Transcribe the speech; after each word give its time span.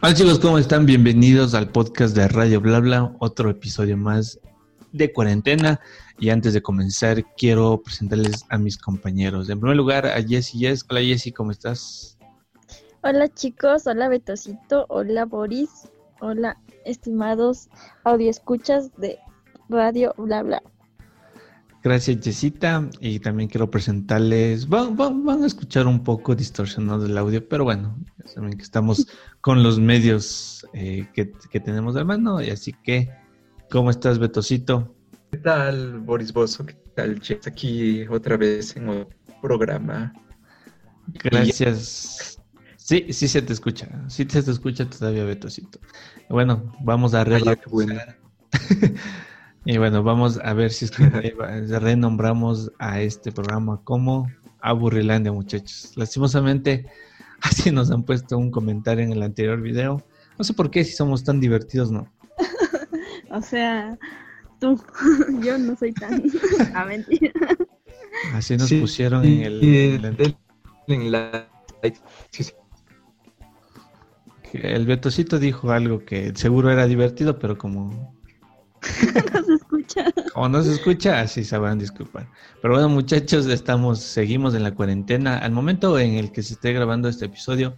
Hola 0.00 0.14
chicos, 0.14 0.38
¿cómo 0.38 0.58
están? 0.58 0.86
Bienvenidos 0.86 1.54
al 1.54 1.70
podcast 1.70 2.14
de 2.14 2.28
Radio 2.28 2.60
Blabla, 2.60 3.16
otro 3.18 3.50
episodio 3.50 3.96
más 3.96 4.38
de 4.92 5.12
cuarentena. 5.12 5.80
Y 6.20 6.30
antes 6.30 6.54
de 6.54 6.62
comenzar, 6.62 7.24
quiero 7.36 7.82
presentarles 7.82 8.44
a 8.48 8.58
mis 8.58 8.78
compañeros. 8.78 9.50
En 9.50 9.58
primer 9.58 9.76
lugar, 9.76 10.06
a 10.06 10.22
Jessy 10.22 10.60
Yes. 10.60 10.86
Hola 10.88 11.00
Jessy, 11.00 11.32
¿cómo 11.32 11.50
estás? 11.50 12.16
Hola 13.02 13.26
chicos, 13.26 13.88
hola 13.88 14.08
Betosito, 14.08 14.86
hola 14.88 15.24
Boris, 15.24 15.88
hola 16.20 16.56
estimados 16.84 17.68
escuchas 18.20 18.96
de 18.98 19.18
Radio 19.68 20.14
Blabla. 20.16 20.62
Gracias, 21.82 22.18
Jessita. 22.22 22.88
Y 23.00 23.18
también 23.18 23.48
quiero 23.48 23.70
presentarles, 23.70 24.68
van, 24.68 24.96
van, 24.96 25.42
a 25.42 25.46
escuchar 25.46 25.86
un 25.86 26.04
poco 26.04 26.34
distorsionado 26.36 27.06
el 27.06 27.16
audio, 27.16 27.48
pero 27.48 27.64
bueno, 27.64 27.96
saben 28.28 28.52
que 28.52 28.62
estamos 28.62 29.06
con 29.40 29.62
los 29.62 29.78
medios 29.78 30.66
eh, 30.72 31.06
que, 31.14 31.26
tenemos 31.60 31.94
de 31.94 32.04
mano. 32.04 32.42
Y 32.42 32.50
así 32.50 32.72
que, 32.84 33.10
¿cómo 33.70 33.90
estás, 33.90 34.18
Betosito? 34.18 34.94
¿Qué 35.30 35.38
tal, 35.38 36.00
Boris 36.00 36.32
Bozo? 36.32 36.64
¿Qué 36.66 36.74
tal, 36.94 37.20
Jess? 37.20 37.46
Aquí 37.46 38.06
otra 38.06 38.36
vez 38.36 38.76
en 38.76 38.88
el 38.88 39.06
programa. 39.42 40.12
Gracias. 41.22 42.40
Sí, 42.76 43.12
sí 43.12 43.28
se 43.28 43.42
te 43.42 43.52
escucha. 43.52 43.88
Sí 44.08 44.26
se 44.28 44.42
te 44.42 44.50
escucha 44.50 44.88
todavía, 44.88 45.24
Betosito. 45.24 45.78
Bueno, 46.28 46.74
vamos 46.80 47.14
a 47.14 47.22
arreglar. 47.22 47.58
Y 49.64 49.76
bueno, 49.76 50.02
vamos 50.02 50.40
a 50.42 50.54
ver 50.54 50.70
si 50.70 50.86
es 50.86 50.90
que 50.90 51.04
renombramos 51.78 52.72
a 52.78 53.02
este 53.02 53.32
programa 53.32 53.82
como 53.84 54.26
Aburrilandia, 54.60 55.30
muchachos. 55.30 55.92
Lastimosamente, 55.94 56.86
así 57.42 57.70
nos 57.70 57.90
han 57.90 58.02
puesto 58.02 58.36
un 58.38 58.50
comentario 58.50 59.04
en 59.04 59.12
el 59.12 59.22
anterior 59.22 59.60
video. 59.60 60.04
No 60.38 60.44
sé 60.44 60.54
por 60.54 60.70
qué, 60.70 60.84
si 60.84 60.92
somos 60.92 61.24
tan 61.24 61.40
divertidos, 61.40 61.90
¿no? 61.90 62.10
o 63.30 63.42
sea, 63.42 63.98
tú, 64.60 64.80
yo 65.42 65.58
no 65.58 65.76
soy 65.76 65.92
tan... 65.92 66.22
a 66.74 66.84
mentira. 66.84 67.32
Así 68.34 68.56
nos 68.56 68.72
pusieron 68.72 69.24
en 69.24 69.42
el... 69.42 70.36
En 70.86 71.12
la... 71.12 71.48
El 74.52 74.86
Betocito 74.86 75.38
dijo 75.38 75.70
algo 75.70 76.04
que 76.04 76.32
seguro 76.34 76.70
era 76.70 76.86
divertido, 76.86 77.38
pero 77.38 77.58
como 77.58 78.17
no 79.34 79.44
se 79.44 79.54
escucha. 79.54 80.04
Como 80.32 80.48
no 80.48 80.62
se 80.62 80.72
escucha, 80.72 81.20
así 81.20 81.44
sabrán 81.44 81.78
disculpar. 81.78 82.28
Pero 82.62 82.74
bueno, 82.74 82.88
muchachos, 82.88 83.46
estamos, 83.46 84.00
seguimos 84.00 84.54
en 84.54 84.62
la 84.62 84.74
cuarentena. 84.74 85.38
Al 85.38 85.52
momento 85.52 85.98
en 85.98 86.14
el 86.14 86.32
que 86.32 86.42
se 86.42 86.54
esté 86.54 86.72
grabando 86.72 87.08
este 87.08 87.26
episodio, 87.26 87.76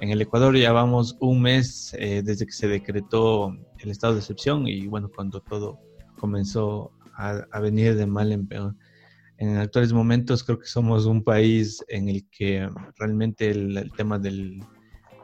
en 0.00 0.08
el 0.08 0.22
Ecuador 0.22 0.56
ya 0.56 0.72
vamos 0.72 1.16
un 1.20 1.42
mes 1.42 1.94
eh, 1.98 2.22
desde 2.24 2.46
que 2.46 2.52
se 2.52 2.68
decretó 2.68 3.54
el 3.78 3.90
estado 3.90 4.14
de 4.14 4.20
excepción 4.20 4.66
y 4.66 4.86
bueno, 4.86 5.10
cuando 5.14 5.40
todo 5.40 5.78
comenzó 6.16 6.92
a, 7.14 7.60
venir 7.60 7.96
de 7.96 8.06
mal 8.06 8.32
en 8.32 8.46
peor. 8.46 8.74
En 9.36 9.58
actuales 9.58 9.92
momentos 9.92 10.42
creo 10.42 10.58
que 10.58 10.66
somos 10.66 11.04
un 11.04 11.22
país 11.22 11.84
en 11.88 12.08
el 12.08 12.26
que 12.30 12.66
realmente 12.96 13.50
el, 13.50 13.76
el 13.76 13.92
tema 13.92 14.18
del 14.18 14.64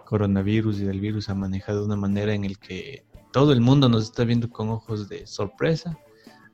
coronavirus 0.05 0.81
y 0.81 0.85
del 0.85 1.01
virus 1.01 1.31
ha 1.31 1.35
manejado 1.35 1.81
de 1.81 1.87
una 1.87 1.97
manera 1.97 2.35
en 2.35 2.45
el 2.45 2.59
que 2.59 3.06
todo 3.37 3.53
el 3.53 3.61
mundo 3.61 3.91
nos 3.91 4.05
está 4.05 4.25
viendo 4.25 4.49
con 4.49 4.71
ojos 4.71 5.11
de 5.11 5.27
sorpresa. 5.27 5.99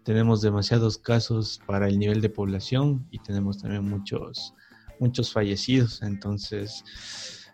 Tenemos 0.03 0.43
demasiados 0.43 0.99
casos 0.99 1.61
para 1.65 1.87
el 1.87 1.97
nivel 1.97 2.21
de 2.21 2.29
población 2.29 3.07
y 3.13 3.21
tenemos 3.21 3.59
también 3.59 3.85
muchos, 3.85 4.53
muchos 4.99 5.33
fallecidos. 5.33 6.03
Entonces, 6.03 6.83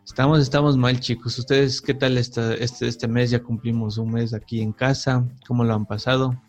estamos, 0.03 0.41
estamos 0.41 0.79
mal, 0.79 0.99
chicos. 0.99 1.39
¿Ustedes 1.39 1.83
qué 1.83 1.93
tal 1.93 2.17
esta, 2.17 2.55
este, 2.55 2.89
este 2.89 3.07
mes? 3.07 3.31
Ya 3.31 3.43
cumplimos 3.43 3.99
un 3.99 4.13
mes 4.13 4.33
aquí 4.33 4.63
en 4.63 4.73
casa. 4.73 5.29
¿Cómo 5.47 5.63
lo 5.63 5.75
han 5.75 5.85
pasado? 5.85 6.43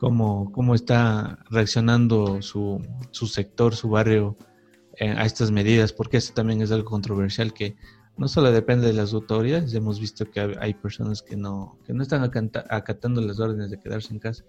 ¿Cómo, 0.00 0.50
cómo 0.50 0.74
está 0.74 1.38
reaccionando 1.50 2.42
su, 2.42 2.84
su 3.12 3.28
sector, 3.28 3.76
su 3.76 3.90
barrio 3.90 4.36
eh, 4.96 5.14
a 5.16 5.24
estas 5.24 5.52
medidas? 5.52 5.92
Porque 5.92 6.16
eso 6.16 6.34
también 6.34 6.62
es 6.62 6.72
algo 6.72 6.90
controversial 6.90 7.54
que 7.54 7.76
no 8.18 8.26
solo 8.26 8.50
depende 8.50 8.88
de 8.88 8.92
las 8.92 9.14
autoridades, 9.14 9.72
hemos 9.74 10.00
visto 10.00 10.28
que 10.28 10.56
hay 10.60 10.74
personas 10.74 11.22
que 11.22 11.36
no, 11.36 11.78
que 11.86 11.94
no 11.94 12.02
están 12.02 12.24
acatando 12.24 13.20
las 13.20 13.38
órdenes 13.38 13.70
de 13.70 13.78
quedarse 13.78 14.12
en 14.12 14.18
casa. 14.18 14.44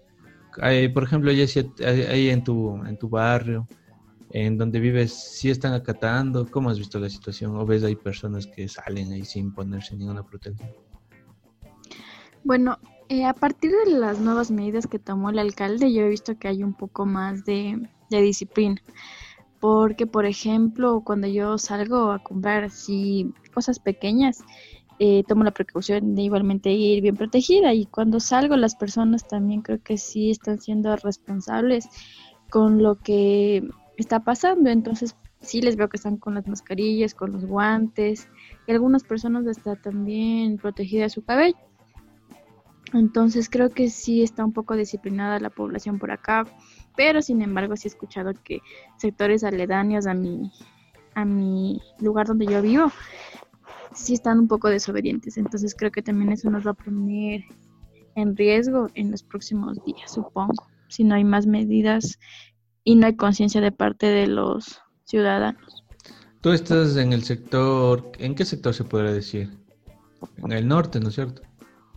Hay, 0.60 0.88
por 0.88 1.04
ejemplo, 1.04 1.30
ahí 1.30 2.28
en 2.28 2.42
tu, 2.42 2.84
en 2.84 2.98
tu 2.98 3.08
barrio, 3.08 3.68
en 4.32 4.58
donde 4.58 4.80
vives, 4.80 5.12
¿sí 5.12 5.50
están 5.50 5.72
acatando? 5.72 6.50
¿Cómo 6.50 6.68
has 6.68 6.78
visto 6.78 6.98
la 6.98 7.08
situación? 7.08 7.56
¿O 7.56 7.64
ves 7.64 7.84
hay 7.84 7.94
personas 7.94 8.48
que 8.48 8.66
salen 8.68 9.12
ahí 9.12 9.24
sin 9.24 9.54
ponerse 9.54 9.96
ninguna 9.96 10.24
protección? 10.24 10.70
Bueno, 12.42 12.76
eh, 13.08 13.24
a 13.24 13.34
partir 13.34 13.70
de 13.84 13.92
las 13.92 14.18
nuevas 14.18 14.50
medidas 14.50 14.88
que 14.88 14.98
tomó 14.98 15.30
el 15.30 15.38
alcalde, 15.38 15.92
yo 15.92 16.02
he 16.02 16.08
visto 16.08 16.36
que 16.36 16.48
hay 16.48 16.64
un 16.64 16.74
poco 16.74 17.06
más 17.06 17.44
de, 17.44 17.88
de 18.10 18.20
disciplina 18.20 18.82
porque 19.60 20.06
por 20.06 20.26
ejemplo 20.26 21.02
cuando 21.04 21.26
yo 21.26 21.58
salgo 21.58 22.10
a 22.12 22.22
comprar 22.22 22.64
así 22.64 23.32
cosas 23.52 23.78
pequeñas 23.78 24.42
eh, 25.02 25.24
tomo 25.26 25.44
la 25.44 25.50
precaución 25.52 26.14
de 26.14 26.22
igualmente 26.22 26.70
ir 26.72 27.00
bien 27.00 27.16
protegida 27.16 27.72
y 27.72 27.86
cuando 27.86 28.20
salgo 28.20 28.54
las 28.56 28.76
personas 28.76 29.26
también 29.26 29.62
creo 29.62 29.82
que 29.82 29.96
sí 29.96 30.30
están 30.30 30.60
siendo 30.60 30.94
responsables 30.96 31.88
con 32.50 32.82
lo 32.82 32.96
que 32.96 33.66
está 33.96 34.20
pasando. 34.20 34.68
Entonces 34.68 35.16
sí 35.40 35.62
les 35.62 35.76
veo 35.76 35.88
que 35.88 35.96
están 35.96 36.18
con 36.18 36.34
las 36.34 36.46
mascarillas 36.46 37.14
con 37.14 37.32
los 37.32 37.46
guantes 37.46 38.28
y 38.66 38.72
algunas 38.72 39.02
personas 39.02 39.46
están 39.46 39.80
también 39.80 40.58
protegidas 40.58 41.12
su 41.12 41.24
cabello. 41.24 41.56
Entonces 42.92 43.48
creo 43.48 43.70
que 43.70 43.88
sí 43.88 44.22
está 44.22 44.44
un 44.44 44.52
poco 44.52 44.76
disciplinada 44.76 45.40
la 45.40 45.48
población 45.48 45.98
por 45.98 46.10
acá 46.10 46.44
pero 47.00 47.22
sin 47.22 47.40
embargo 47.40 47.76
sí 47.76 47.88
he 47.88 47.92
escuchado 47.92 48.34
que 48.44 48.60
sectores 48.98 49.42
aledaños 49.42 50.06
a 50.06 50.12
mi, 50.12 50.52
a 51.14 51.24
mi 51.24 51.80
lugar 51.98 52.26
donde 52.26 52.44
yo 52.44 52.60
vivo 52.60 52.92
sí 53.94 54.12
están 54.12 54.38
un 54.38 54.48
poco 54.48 54.68
desobedientes, 54.68 55.38
entonces 55.38 55.74
creo 55.74 55.90
que 55.90 56.02
también 56.02 56.30
eso 56.30 56.50
nos 56.50 56.66
va 56.66 56.72
a 56.72 56.74
poner 56.74 57.40
en 58.16 58.36
riesgo 58.36 58.88
en 58.92 59.12
los 59.12 59.22
próximos 59.22 59.82
días, 59.86 60.12
supongo, 60.12 60.66
si 60.88 61.04
no 61.04 61.14
hay 61.14 61.24
más 61.24 61.46
medidas 61.46 62.18
y 62.84 62.96
no 62.96 63.06
hay 63.06 63.16
conciencia 63.16 63.62
de 63.62 63.72
parte 63.72 64.04
de 64.04 64.26
los 64.26 64.82
ciudadanos. 65.04 65.82
Tú 66.42 66.50
estás 66.50 66.98
en 66.98 67.14
el 67.14 67.22
sector, 67.24 68.12
¿en 68.18 68.34
qué 68.34 68.44
sector 68.44 68.74
se 68.74 68.84
podría 68.84 69.12
decir? 69.12 69.48
En 70.36 70.52
el 70.52 70.68
norte, 70.68 71.00
¿no 71.00 71.08
es 71.08 71.14
cierto? 71.14 71.40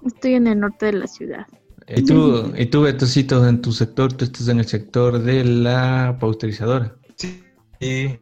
Estoy 0.05 0.35
en 0.35 0.47
el 0.47 0.61
norte 0.61 0.85
de 0.85 0.93
la 0.93 1.07
ciudad. 1.07 1.45
¿Y 1.87 2.05
tú, 2.05 2.53
y 2.57 2.65
tú, 2.67 2.81
Betocito, 2.81 3.47
en 3.47 3.61
tu 3.61 3.71
sector, 3.71 4.13
tú 4.13 4.25
estás 4.25 4.47
en 4.47 4.59
el 4.59 4.65
sector 4.65 5.19
de 5.19 5.43
la 5.43 6.17
pausterizadora? 6.19 6.95
Sí. 7.17 8.19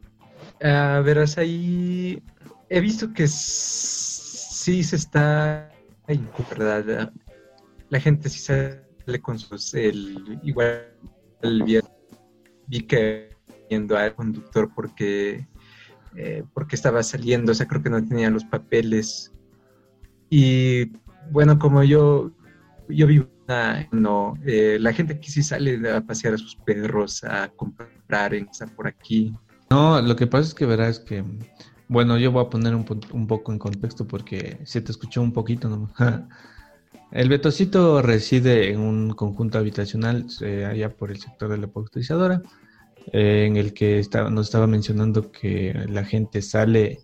A 0.62 1.02
ver, 1.02 1.24
ahí 1.38 2.22
he 2.70 2.80
visto 2.80 3.14
que 3.14 3.28
sí 3.28 4.84
se 4.84 4.96
está... 4.96 5.72
La 7.90 8.00
gente 8.00 8.30
sí 8.30 8.40
sale 8.40 9.22
con 9.22 9.38
sus... 9.38 9.74
El, 9.74 10.40
igual 10.44 10.88
el 11.42 11.82
vi 12.68 12.82
que 12.82 13.30
viendo 13.70 13.98
al 13.98 14.14
conductor 14.16 14.72
porque 14.74 15.48
eh, 16.16 16.44
porque 16.54 16.76
estaba 16.76 17.04
saliendo, 17.04 17.54
o 17.54 17.56
sea, 17.56 17.68
creo 17.68 17.82
que 17.82 17.90
no 17.90 18.06
tenía 18.06 18.30
los 18.30 18.44
papeles. 18.44 19.32
Y 20.30 20.92
bueno, 21.32 21.58
como 21.58 21.84
yo, 21.84 22.32
yo 22.90 23.08
vivo 23.08 23.28
no, 23.92 24.34
eh, 24.46 24.78
la 24.80 24.94
gente 24.94 25.14
aquí 25.14 25.32
sí 25.32 25.44
sale 25.44 25.90
a 25.90 26.02
pasear 26.02 26.34
a 26.34 26.38
sus 26.38 26.56
perros, 26.56 27.24
a 27.24 27.50
comprar, 27.50 28.34
en 28.34 28.48
por 28.76 28.88
aquí. 28.88 29.34
No, 29.70 30.02
lo 30.02 30.16
que 30.16 30.28
pasa 30.28 30.50
es 30.50 30.54
que 30.54 30.66
verás 30.66 31.00
que, 31.00 31.24
bueno, 31.88 32.18
yo 32.18 32.32
voy 32.32 32.46
a 32.46 32.50
poner 32.50 32.76
un, 32.76 32.86
un 33.14 33.28
poco 33.28 33.52
en 33.52 33.60
contexto 33.60 34.08
porque 34.08 34.60
se 34.66 34.82
te 34.82 34.92
escuchó 34.92 35.22
un 35.22 35.34
poquito 35.34 35.70
nomás. 35.70 35.94
El 37.12 37.28
Betocito 37.28 38.02
reside 38.02 38.72
en 38.72 38.80
un 38.80 39.12
conjunto 39.12 39.58
habitacional 39.58 40.26
eh, 40.42 40.66
allá 40.66 40.96
por 40.96 41.12
el 41.12 41.20
sector 41.20 41.50
de 41.50 41.58
la 41.58 41.68
pausterizadora, 41.68 42.42
eh, 43.12 43.46
en 43.48 43.58
el 43.58 43.74
que 43.74 44.02
nos 44.30 44.48
estaba 44.48 44.66
mencionando 44.66 45.30
que 45.30 45.74
la 45.90 46.06
gente 46.06 46.42
sale, 46.42 47.00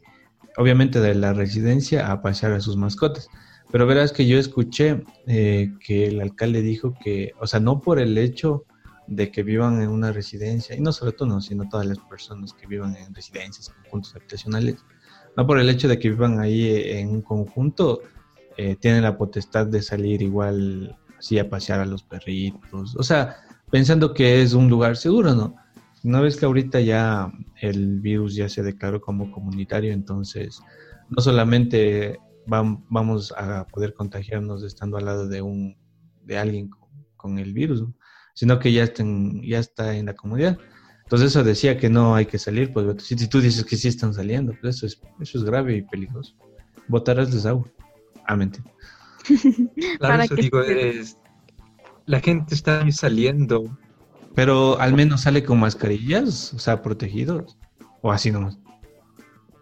obviamente, 0.55 1.01
de 1.01 1.13
la 1.13 1.33
residencia 1.33 2.09
a 2.09 2.21
pasear 2.21 2.53
a 2.53 2.61
sus 2.61 2.77
mascotas. 2.77 3.27
Pero 3.71 3.85
verás 3.85 4.13
que 4.13 4.25
yo 4.25 4.39
escuché 4.39 5.03
eh, 5.25 5.73
que 5.85 6.07
el 6.07 6.21
alcalde 6.21 6.61
dijo 6.61 6.93
que, 7.03 7.33
o 7.39 7.47
sea, 7.47 7.59
no 7.59 7.81
por 7.81 7.99
el 7.99 8.17
hecho 8.17 8.65
de 9.07 9.31
que 9.31 9.43
vivan 9.43 9.81
en 9.81 9.89
una 9.89 10.11
residencia, 10.11 10.75
y 10.75 10.81
no 10.81 10.91
solo 10.91 11.13
tú, 11.13 11.25
no, 11.25 11.41
sino 11.41 11.67
todas 11.69 11.85
las 11.85 11.99
personas 11.99 12.53
que 12.53 12.67
vivan 12.67 12.95
en 12.95 13.13
residencias, 13.13 13.69
en 13.69 13.83
conjuntos 13.83 14.15
habitacionales, 14.15 14.75
no 15.35 15.45
por 15.47 15.59
el 15.59 15.69
hecho 15.69 15.87
de 15.87 15.99
que 15.99 16.09
vivan 16.09 16.39
ahí 16.39 16.81
en 16.91 17.09
un 17.09 17.21
conjunto, 17.21 18.01
eh, 18.57 18.75
tienen 18.75 19.03
la 19.03 19.17
potestad 19.17 19.67
de 19.67 19.81
salir 19.81 20.21
igual 20.21 20.97
así 21.17 21.39
a 21.39 21.49
pasear 21.49 21.79
a 21.79 21.85
los 21.85 22.03
perritos, 22.03 22.95
o 22.95 23.03
sea, 23.03 23.37
pensando 23.71 24.13
que 24.13 24.41
es 24.41 24.53
un 24.53 24.69
lugar 24.69 24.97
seguro, 24.97 25.33
¿no? 25.35 25.55
Una 26.03 26.21
vez 26.21 26.37
que 26.37 26.45
ahorita 26.45 26.79
ya 26.79 27.31
el 27.61 27.99
virus 27.99 28.35
ya 28.35 28.47
se 28.49 28.63
declaró 28.63 29.01
como 29.01 29.31
comunitario, 29.31 29.91
entonces 29.91 30.61
no 31.09 31.21
solamente 31.21 32.19
vamos 32.47 33.33
a 33.37 33.67
poder 33.67 33.93
contagiarnos 33.93 34.63
estando 34.63 34.97
al 34.97 35.05
lado 35.05 35.27
de 35.27 35.41
un 35.41 35.77
de 36.23 36.37
alguien 36.37 36.69
con, 37.15 37.39
el 37.39 37.53
virus, 37.53 37.83
sino 38.33 38.59
que 38.59 38.71
ya, 38.71 38.83
estén, 38.83 39.41
ya 39.41 39.59
está 39.59 39.95
en 39.95 40.05
la 40.05 40.13
comunidad. 40.13 40.57
Entonces 41.03 41.31
eso 41.31 41.43
decía 41.43 41.77
que 41.77 41.89
no 41.89 42.15
hay 42.15 42.25
que 42.25 42.37
salir, 42.37 42.71
pues 42.71 43.03
si, 43.03 43.15
tú 43.27 43.41
dices 43.41 43.63
que 43.65 43.75
sí 43.75 43.87
están 43.87 44.13
saliendo, 44.13 44.53
pues 44.61 44.77
eso 44.77 44.85
es, 44.85 45.01
eso 45.19 45.37
es 45.37 45.43
grave 45.43 45.77
y 45.77 45.81
peligroso. 45.81 46.35
Votarás 46.87 47.31
desagüe. 47.31 47.71
Ah, 48.25 48.35
mentira. 48.35 48.65
claro, 49.99 50.23
eso 50.23 50.35
digo, 50.35 50.61
es, 50.61 51.17
la 52.05 52.19
gente 52.19 52.55
está 52.55 52.89
saliendo. 52.91 53.77
Pero 54.35 54.79
al 54.79 54.93
menos 54.93 55.21
sale 55.21 55.43
con 55.43 55.59
mascarillas, 55.59 56.53
o 56.53 56.59
sea, 56.59 56.81
protegidos, 56.83 57.57
o 58.01 58.11
así 58.11 58.31
nomás. 58.31 58.59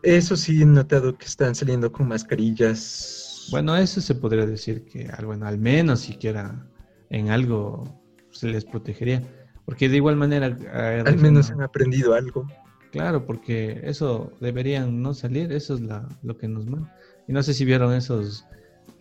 Eso 0.06 0.38
sí 0.38 0.62
he 0.62 0.66
notado 0.66 1.18
que 1.18 1.26
están 1.26 1.56
saliendo 1.56 1.92
con 1.92 2.08
mascarillas. 2.08 3.48
Bueno, 3.52 3.76
eso 3.76 4.02
se 4.02 4.16
podría 4.16 4.46
decir 4.46 4.86
que 4.86 5.10
bueno, 5.26 5.48
al 5.48 5.58
menos 5.58 6.02
siquiera 6.02 6.66
en 7.10 7.30
algo 7.30 8.02
se 8.32 8.48
les 8.48 8.66
protegería. 8.66 9.22
Porque 9.66 9.90
de 9.90 9.98
igual 9.98 10.16
manera... 10.16 10.48
Eh, 10.48 11.04
al 11.06 11.18
menos 11.18 11.50
han 11.50 11.62
aprendido 11.62 12.14
algo. 12.14 12.48
Claro, 12.92 13.26
porque 13.26 13.82
eso 13.84 14.32
deberían 14.40 15.02
no 15.02 15.14
salir, 15.14 15.52
eso 15.52 15.74
es 15.74 15.82
lo 16.22 16.38
que 16.38 16.48
nos 16.48 16.66
manda. 16.68 16.96
Y 17.28 17.34
no 17.34 17.42
sé 17.42 17.54
si 17.54 17.66
vieron 17.66 17.94
esos 17.94 18.46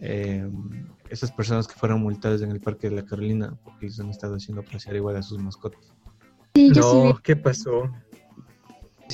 eh, 0.01 0.51
esas 1.11 1.31
personas 1.33 1.69
que 1.69 1.75
fueron 1.75 2.01
multadas 2.03 2.43
en 2.43 2.51
el 2.51 2.61
Parque 2.61 2.89
de 2.89 2.97
la 2.97 3.05
Carolina 3.05 3.57
porque 3.63 3.87
les 3.87 4.01
han 4.01 4.11
estado 4.11 4.37
haciendo 4.37 4.63
pasear 4.63 4.97
igual 4.97 5.17
a 5.17 5.23
sus 5.23 5.39
mascotas. 5.39 5.93
no, 6.55 7.19
¿qué 7.23 7.37
pasó? 7.37 7.91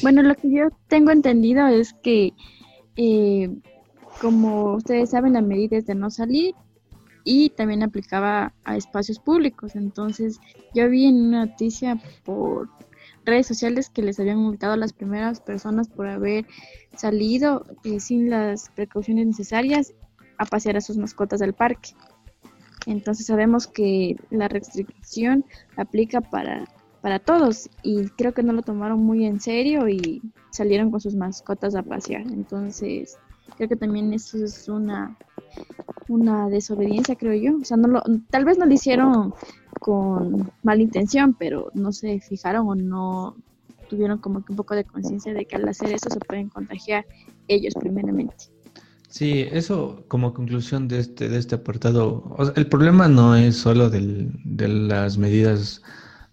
Bueno, 0.02 0.22
lo 0.22 0.34
que 0.34 0.50
yo 0.50 0.69
tengo 0.88 1.10
entendido 1.10 1.66
es 1.66 1.92
que, 1.94 2.32
eh, 2.96 3.50
como 4.20 4.75
ustedes 4.75 5.10
saben, 5.10 5.34
la 5.34 5.42
medida 5.42 5.76
es 5.76 5.87
de 5.87 5.94
no 5.94 6.10
salir 6.10 6.54
y 7.25 7.50
también 7.50 7.82
aplicaba 7.82 8.54
a 8.64 8.76
espacios 8.76 9.19
públicos. 9.19 9.76
Entonces, 9.76 10.40
yo 10.75 10.88
vi 10.88 11.06
en 11.06 11.26
una 11.26 11.46
noticia 11.46 12.00
por 12.25 12.69
redes 13.25 13.46
sociales 13.46 13.90
que 13.90 14.02
les 14.02 14.19
habían 14.19 14.38
multado 14.38 14.72
a 14.72 14.78
las 14.78 14.92
primeras 14.92 15.40
personas 15.40 15.88
por 15.88 16.06
haber 16.06 16.46
salido 16.96 17.64
eh, 17.84 18.00
sin 18.00 18.31
las 18.31 18.70
precauciones 18.70 19.26
necesarias 19.26 19.94
a 20.38 20.46
pasear 20.46 20.76
a 20.76 20.81
sus 20.81 20.96
mascotas 20.96 21.40
del 21.40 21.52
parque. 21.52 21.90
Entonces 22.87 23.26
sabemos 23.26 23.66
que 23.66 24.16
la 24.31 24.48
restricción 24.48 25.44
aplica 25.76 26.20
para, 26.20 26.64
para 27.00 27.19
todos 27.19 27.69
y 27.82 28.08
creo 28.11 28.35
que 28.35 28.43
no 28.43 28.52
lo 28.52 28.62
tomaron 28.62 29.02
muy 29.02 29.25
en 29.25 29.41
serio 29.41 29.88
y 29.88 30.23
salieron 30.50 30.91
con 30.91 31.00
sus 31.00 31.14
mascotas 31.14 31.75
a 31.75 31.82
pasear. 31.82 32.23
Entonces 32.23 33.19
creo 33.56 33.69
que 33.69 33.76
también 33.76 34.12
eso 34.12 34.43
es 34.44 34.69
una, 34.69 35.17
una 36.08 36.49
desobediencia, 36.49 37.17
creo 37.17 37.35
yo. 37.35 37.58
O 37.61 37.64
sea, 37.64 37.76
no 37.76 37.88
lo, 37.88 38.02
tal 38.31 38.44
vez 38.44 38.58
no 38.58 38.67
lo 38.67 38.73
hicieron 38.73 39.35
con 39.81 40.50
mala 40.62 40.82
intención, 40.82 41.35
pero 41.38 41.70
no 41.75 41.93
se 41.93 42.20
fijaron 42.20 42.69
o 42.69 42.75
no 42.75 43.37
tuvieron 43.88 44.19
como 44.19 44.44
que 44.44 44.52
un 44.52 44.56
poco 44.56 44.75
de 44.75 44.85
conciencia 44.85 45.35
de 45.35 45.47
que 45.47 45.56
al 45.56 45.69
hacer 45.69 45.93
eso 45.93 46.08
se 46.11 46.20
pueden 46.20 46.49
contagiar 46.49 47.06
ellos 47.49 47.75
primeramente. 47.79 48.37
Sí, 49.08 49.47
eso 49.50 50.05
como 50.06 50.32
conclusión 50.32 50.87
de 50.87 51.00
este, 51.00 51.29
de 51.29 51.38
este 51.38 51.56
apartado, 51.56 52.37
el 52.55 52.69
problema 52.69 53.08
no 53.08 53.35
es 53.35 53.56
solo 53.56 53.91
del, 53.91 54.31
de 54.44 54.69
las 54.69 55.19
medidas 55.19 55.82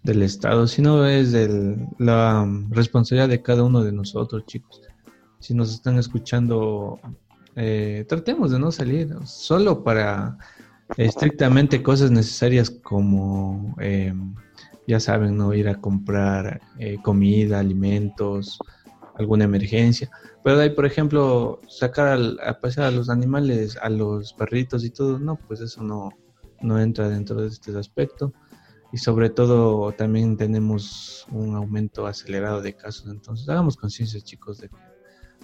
del 0.02 0.22
Estado, 0.22 0.66
sino 0.66 1.06
es 1.06 1.32
de 1.32 1.76
la 1.98 2.48
responsabilidad 2.70 3.28
de 3.28 3.42
cada 3.42 3.64
uno 3.64 3.82
de 3.82 3.92
nosotros, 3.92 4.46
chicos. 4.46 4.80
Si 5.40 5.54
nos 5.54 5.72
están 5.72 5.98
escuchando, 5.98 6.98
eh, 7.56 8.04
tratemos 8.08 8.50
de 8.50 8.58
no 8.58 8.72
salir 8.72 9.14
solo 9.24 9.84
para 9.84 10.38
estrictamente 10.96 11.82
cosas 11.82 12.10
necesarias 12.10 12.70
como, 12.70 13.76
eh, 13.80 14.14
ya 14.86 15.00
saben, 15.00 15.36
no 15.36 15.52
ir 15.52 15.68
a 15.68 15.74
comprar 15.74 16.60
eh, 16.78 16.96
comida, 17.02 17.58
alimentos, 17.58 18.58
alguna 19.16 19.44
emergencia. 19.44 20.10
Pero 20.42 20.56
de 20.56 20.64
ahí, 20.64 20.70
por 20.70 20.86
ejemplo, 20.86 21.60
sacar 21.68 22.18
a 22.44 22.60
pasear 22.60 22.86
a 22.86 22.90
los 22.90 23.10
animales, 23.10 23.76
a 23.82 23.90
los 23.90 24.32
perritos 24.32 24.84
y 24.84 24.90
todo, 24.90 25.18
no, 25.18 25.36
pues 25.36 25.60
eso 25.60 25.82
no, 25.82 26.10
no 26.62 26.80
entra 26.80 27.08
dentro 27.08 27.42
de 27.42 27.48
este 27.48 27.76
aspecto. 27.76 28.32
Y 28.92 28.98
sobre 28.98 29.30
todo 29.30 29.92
también 29.92 30.36
tenemos 30.36 31.26
un 31.30 31.54
aumento 31.54 32.06
acelerado 32.06 32.62
de 32.62 32.74
casos. 32.74 33.10
Entonces, 33.10 33.48
hagamos 33.48 33.76
conciencia, 33.76 34.20
chicos, 34.20 34.58
de 34.58 34.68
que 34.68 34.76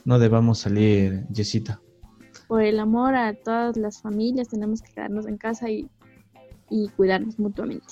no 0.04 0.18
debamos 0.18 0.60
salir, 0.60 1.26
Yesita. 1.28 1.80
Por 2.48 2.62
el 2.62 2.78
amor 2.78 3.14
a 3.14 3.34
todas 3.34 3.76
las 3.76 4.00
familias, 4.00 4.48
tenemos 4.48 4.82
que 4.82 4.92
quedarnos 4.92 5.26
en 5.26 5.36
casa 5.36 5.70
y, 5.70 5.88
y 6.70 6.88
cuidarnos 6.90 7.38
mutuamente. 7.38 7.86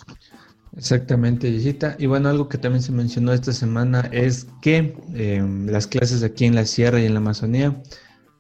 Exactamente, 0.77 1.53
Yesita. 1.53 1.97
Y 1.99 2.07
bueno, 2.07 2.31
algo 2.31 2.49
que 2.49 2.57
también 2.57 2.83
se 2.83 2.93
mencionó 2.93 3.33
esta 3.33 3.53
semana 3.53 4.09
es 4.11 4.47
que 4.63 4.97
em, 5.15 5.67
las 5.67 5.87
clases 5.87 6.23
aquí 6.23 6.47
en 6.47 6.55
la 6.55 6.65
Sierra 6.65 7.01
y 7.01 7.05
en 7.05 7.13
la 7.13 7.21
Amazonía 7.21 7.83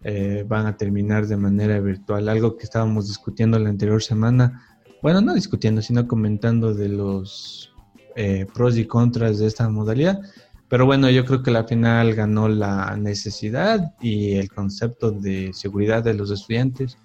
eh, 0.02 0.44
van 0.48 0.66
a 0.66 0.76
terminar 0.76 1.26
de 1.26 1.36
manera 1.36 1.78
virtual. 1.80 2.28
Algo 2.28 2.56
que 2.56 2.64
estábamos 2.64 3.08
discutiendo 3.08 3.58
la 3.58 3.68
anterior 3.68 4.02
semana. 4.02 4.62
Bueno, 5.02 5.20
no 5.20 5.34
discutiendo, 5.34 5.82
sino 5.82 6.06
comentando 6.06 6.72
de 6.72 6.88
los 6.88 7.74
eh, 8.14 8.46
pros 8.54 8.78
y 8.78 8.86
contras 8.86 9.40
de 9.40 9.48
esta 9.48 9.68
modalidad. 9.68 10.20
Pero 10.68 10.86
bueno, 10.86 11.10
yo 11.10 11.24
creo 11.24 11.42
que 11.42 11.50
la 11.50 11.64
final 11.64 12.14
ganó 12.14 12.48
la 12.48 12.96
necesidad 12.96 13.94
y 14.00 14.34
el 14.34 14.48
concepto 14.48 15.10
de 15.10 15.52
seguridad 15.54 16.04
de 16.04 16.14
los 16.14 16.30
estudiantes 16.30 16.98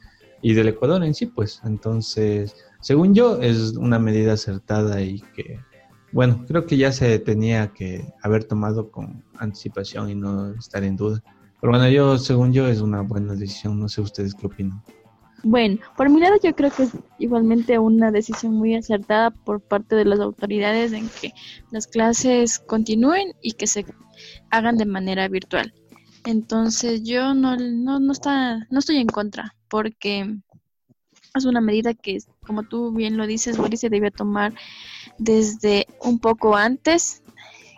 y 0.44 0.54
del 0.54 0.68
Ecuador 0.68 1.04
en 1.04 1.16
sí, 1.16 1.26
pues. 1.26 1.60
Entonces, 1.66 2.56
según 2.82 3.16
yo, 3.16 3.42
es 3.42 3.76
una 3.76 3.98
medida 3.98 4.34
acertada 4.34 5.02
y 5.02 5.20
que, 5.36 5.60
bueno, 6.12 6.46
creo 6.48 6.68
que 6.68 6.78
ya 6.78 6.92
se 6.92 7.18
tenía 7.18 7.74
que 7.74 8.06
haber 8.22 8.44
tomado 8.44 8.92
con 8.92 9.24
anticipación 9.40 10.12
y 10.12 10.16
no 10.16 10.54
estar 10.54 10.84
en 10.84 10.96
duda. 10.96 11.24
Pero 11.60 11.72
bueno, 11.72 11.90
yo, 11.90 12.20
según 12.20 12.54
yo, 12.54 12.68
es 12.68 12.80
una 12.80 13.02
buena 13.02 13.34
decisión. 13.34 13.80
No 13.80 13.90
sé 13.90 14.02
ustedes 14.02 14.36
qué 14.36 14.46
opinan. 14.46 14.84
Bueno, 15.44 15.78
por 15.96 16.10
mi 16.10 16.20
lado 16.20 16.36
yo 16.44 16.56
creo 16.56 16.72
que 16.72 16.84
es 16.84 16.92
igualmente 17.20 17.78
una 17.80 18.12
decisión 18.12 18.54
muy 18.54 18.76
acertada 18.76 19.32
por 19.32 19.62
parte 19.62 19.96
de 19.96 20.06
las 20.06 20.20
autoridades 20.20 20.94
en 20.94 21.10
que 21.22 21.34
las 21.72 21.88
clases 21.88 22.60
continúen 22.60 23.34
y 23.42 23.54
que 23.54 23.68
se 23.68 23.86
hagan 24.50 24.78
de 24.78 24.86
manera 24.86 25.28
virtual. 25.28 25.74
Entonces 26.26 27.04
yo 27.04 27.34
no, 27.34 27.56
no, 27.56 28.00
no, 28.00 28.12
está, 28.12 28.68
no 28.70 28.80
estoy 28.80 28.98
en 28.98 29.08
contra 29.08 29.56
porque 29.70 30.38
es 31.36 31.46
una 31.46 31.62
medida 31.62 31.94
que, 31.94 32.18
como 32.46 32.64
tú 32.64 32.92
bien 32.92 33.16
lo 33.16 33.28
dices, 33.28 33.58
Boris, 33.58 33.82
se 33.82 33.90
debe 33.90 34.12
tomar 34.12 34.54
desde 35.18 35.88
un 36.02 36.20
poco 36.20 36.56
antes, 36.56 37.22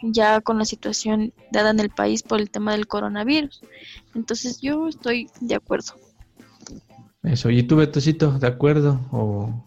ya 0.02 0.40
con 0.42 0.58
la 0.58 0.66
situación 0.66 1.34
dada 1.52 1.72
en 1.72 1.80
el 1.80 1.90
país 1.90 2.24
por 2.24 2.40
el 2.40 2.50
tema 2.50 2.72
del 2.72 2.88
coronavirus. 2.88 3.62
Entonces 4.16 4.62
yo 4.62 4.88
estoy 4.88 5.30
de 5.42 5.56
acuerdo. 5.56 5.94
Eso, 7.24 7.50
¿y 7.50 7.64
tú, 7.64 7.76
Betocito, 7.76 8.40
de 8.40 8.48
acuerdo? 8.48 9.00
¿O, 9.12 9.64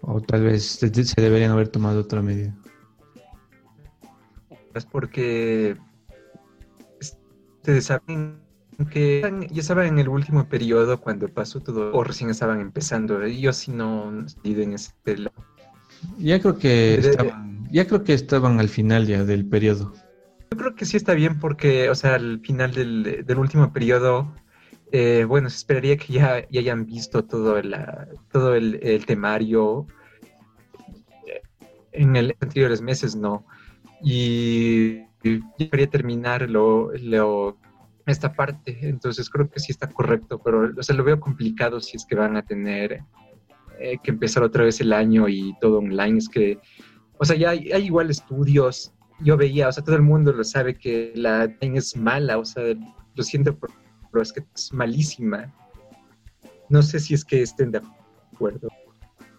o 0.00 0.20
tal 0.20 0.44
vez 0.44 0.64
se 0.64 1.20
deberían 1.20 1.52
haber 1.52 1.68
tomado 1.68 2.00
otra 2.00 2.22
medida? 2.22 2.54
Es 4.74 4.84
porque 4.84 5.76
ustedes 7.00 7.86
saben 7.86 8.46
que 8.90 9.48
ya 9.50 9.60
estaban 9.60 9.86
en 9.86 9.98
el 9.98 10.08
último 10.08 10.48
periodo 10.48 11.00
cuando 11.00 11.28
pasó 11.28 11.60
todo, 11.60 11.92
o 11.94 12.04
recién 12.04 12.30
estaban 12.30 12.60
empezando. 12.60 13.26
Yo 13.26 13.52
sí 13.52 13.70
no 13.72 14.24
estoy 14.26 14.62
en 14.62 14.74
ese 14.74 14.92
Ya 16.18 16.40
creo 16.40 16.58
que 16.58 16.94
estaban, 16.96 17.66
ya 17.70 17.86
creo 17.86 18.04
que 18.04 18.12
estaban 18.12 18.60
al 18.60 18.68
final 18.68 19.06
ya 19.06 19.24
del 19.24 19.46
periodo. 19.46 19.92
Yo 20.50 20.58
creo 20.58 20.74
que 20.74 20.84
sí 20.84 20.96
está 20.96 21.14
bien 21.14 21.40
porque, 21.40 21.90
o 21.90 21.94
sea, 21.94 22.14
al 22.14 22.40
final 22.40 22.72
del, 22.72 23.38
último 23.38 23.72
periodo, 23.72 24.32
eh, 24.98 25.24
bueno, 25.24 25.50
se 25.50 25.58
esperaría 25.58 25.98
que 25.98 26.14
ya, 26.14 26.48
ya 26.48 26.60
hayan 26.60 26.86
visto 26.86 27.22
todo, 27.22 27.58
el, 27.58 27.76
todo 28.32 28.54
el, 28.54 29.04
temario 29.04 29.86
en 31.92 32.16
el 32.16 32.34
anteriores 32.40 32.80
meses, 32.80 33.14
¿no? 33.14 33.44
Y 34.02 35.00
yo 35.22 35.42
quería 35.70 35.86
terminar 35.90 36.48
lo, 36.48 36.92
lo 36.94 37.58
esta 38.06 38.32
parte. 38.32 38.78
Entonces 38.88 39.28
creo 39.28 39.50
que 39.50 39.60
sí 39.60 39.70
está 39.70 39.86
correcto, 39.86 40.40
pero 40.42 40.72
o 40.74 40.82
sea, 40.82 40.96
lo 40.96 41.04
veo 41.04 41.20
complicado 41.20 41.78
si 41.78 41.98
es 41.98 42.06
que 42.06 42.14
van 42.14 42.38
a 42.38 42.46
tener 42.46 43.02
eh, 43.78 43.98
que 44.02 44.10
empezar 44.10 44.42
otra 44.42 44.64
vez 44.64 44.80
el 44.80 44.94
año 44.94 45.28
y 45.28 45.54
todo 45.60 45.80
online. 45.80 46.16
Es 46.16 46.30
que, 46.30 46.58
o 47.18 47.24
sea, 47.26 47.36
ya 47.36 47.50
hay, 47.50 47.68
igual 47.84 48.08
estudios. 48.08 48.94
Yo 49.20 49.36
veía, 49.36 49.68
o 49.68 49.72
sea, 49.72 49.84
todo 49.84 49.96
el 49.96 50.02
mundo 50.02 50.32
lo 50.32 50.42
sabe 50.42 50.78
que 50.78 51.12
la 51.14 51.54
es 51.60 51.94
mala, 51.98 52.38
o 52.38 52.46
sea, 52.46 52.64
lo 53.14 53.22
siento, 53.22 53.58
pero 54.16 54.22
es 54.22 54.32
que 54.32 54.42
es 54.54 54.72
malísima. 54.72 55.52
No 56.70 56.82
sé 56.82 57.00
si 57.00 57.12
es 57.12 57.22
que 57.22 57.42
estén 57.42 57.70
de 57.70 57.82
acuerdo. 58.32 58.68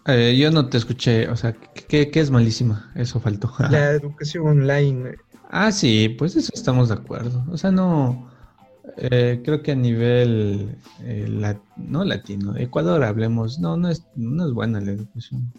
Eh, 0.06 0.38
yo 0.38 0.52
no 0.52 0.68
te 0.68 0.78
escuché, 0.78 1.28
o 1.28 1.36
sea, 1.36 1.52
¿qué, 1.52 2.12
¿qué, 2.12 2.20
es 2.20 2.30
malísima? 2.30 2.92
Eso 2.94 3.18
faltó. 3.18 3.52
La 3.70 3.90
educación 3.94 4.46
online. 4.46 5.16
Ah, 5.50 5.72
sí, 5.72 6.10
pues 6.16 6.36
eso 6.36 6.52
estamos 6.54 6.90
de 6.90 6.94
acuerdo. 6.94 7.44
O 7.50 7.56
sea, 7.58 7.72
no, 7.72 8.30
Eh, 8.98 9.42
creo 9.44 9.62
que 9.62 9.72
a 9.72 9.74
nivel 9.74 10.76
eh, 11.02 11.56
no 11.76 12.04
latino, 12.04 12.56
Ecuador 12.56 13.02
hablemos, 13.02 13.58
no, 13.58 13.76
no 13.76 13.88
es, 13.88 14.06
no 14.14 14.46
es 14.46 14.52
buena 14.52 14.80
la 14.80 14.92
educación. 14.92 15.52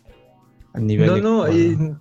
A 0.74 0.80
nivel 0.80 1.22
no, 1.22 1.46
no, 1.46 2.00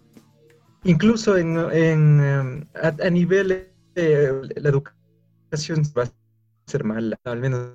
incluso 0.85 1.37
en, 1.37 1.59
en 1.73 2.21
em, 2.21 2.67
a, 2.75 3.11
nivel 3.11 3.69
la 3.95 4.69
educación 4.69 5.83
a 5.97 6.18
ser 6.69 6.85
mala, 6.85 7.19
al 7.25 7.41
menos 7.41 7.73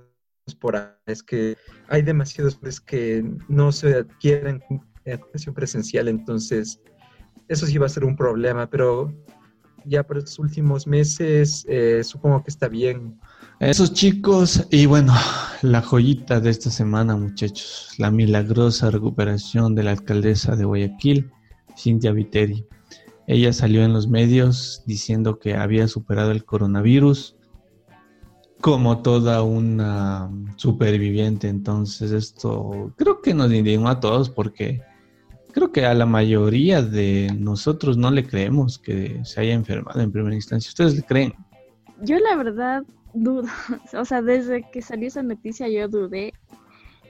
por 0.59 0.75
ahí. 0.75 0.89
Es 1.05 1.23
que 1.23 1.57
hay 1.89 2.01
demasiados 2.01 2.59
que 2.81 3.23
no 3.47 3.71
se 3.71 3.95
adquieren 3.95 4.61
educación 5.05 5.53
presencial, 5.53 6.07
entonces 6.07 6.79
eso 7.47 7.65
sí 7.65 7.77
va 7.77 7.87
a 7.87 7.89
ser 7.89 8.05
un 8.05 8.15
problema, 8.15 8.69
pero 8.69 9.13
ya 9.85 10.03
por 10.03 10.17
estos 10.17 10.39
últimos 10.39 10.87
meses 10.87 11.65
eh, 11.67 12.03
supongo 12.03 12.43
que 12.43 12.49
está 12.49 12.67
bien. 12.67 13.19
Esos 13.59 13.93
chicos, 13.93 14.65
y 14.71 14.85
bueno, 14.85 15.13
la 15.61 15.81
joyita 15.81 16.39
de 16.39 16.49
esta 16.49 16.69
semana, 16.69 17.15
muchachos, 17.15 17.89
la 17.97 18.11
milagrosa 18.11 18.91
recuperación 18.91 19.75
de 19.75 19.83
la 19.83 19.91
alcaldesa 19.91 20.55
de 20.55 20.65
Guayaquil, 20.65 21.31
Cintia 21.77 22.11
Viteri. 22.11 22.65
Ella 23.27 23.53
salió 23.53 23.83
en 23.83 23.93
los 23.93 24.07
medios 24.07 24.83
diciendo 24.85 25.39
que 25.39 25.55
había 25.55 25.87
superado 25.87 26.31
el 26.31 26.43
coronavirus 26.43 27.37
como 28.63 28.99
toda 28.99 29.43
una 29.43 30.31
superviviente. 30.55 31.49
Entonces 31.49 32.13
esto 32.13 32.93
creo 32.95 33.21
que 33.21 33.33
nos 33.33 33.51
indignó 33.51 33.89
a 33.89 33.99
todos 33.99 34.29
porque 34.29 34.81
creo 35.51 35.73
que 35.73 35.85
a 35.85 35.93
la 35.93 36.05
mayoría 36.05 36.81
de 36.81 37.29
nosotros 37.37 37.97
no 37.97 38.09
le 38.09 38.25
creemos 38.25 38.79
que 38.79 39.19
se 39.25 39.41
haya 39.41 39.51
enfermado 39.51 39.99
en 39.99 40.13
primera 40.13 40.33
instancia. 40.33 40.69
¿Ustedes 40.69 40.95
le 40.95 41.03
creen? 41.03 41.33
Yo 42.03 42.17
la 42.19 42.37
verdad 42.37 42.83
dudo. 43.13 43.49
O 43.99 44.05
sea, 44.05 44.21
desde 44.21 44.63
que 44.71 44.81
salió 44.81 45.09
esa 45.09 45.23
noticia 45.23 45.67
yo 45.67 45.89
dudé 45.89 46.31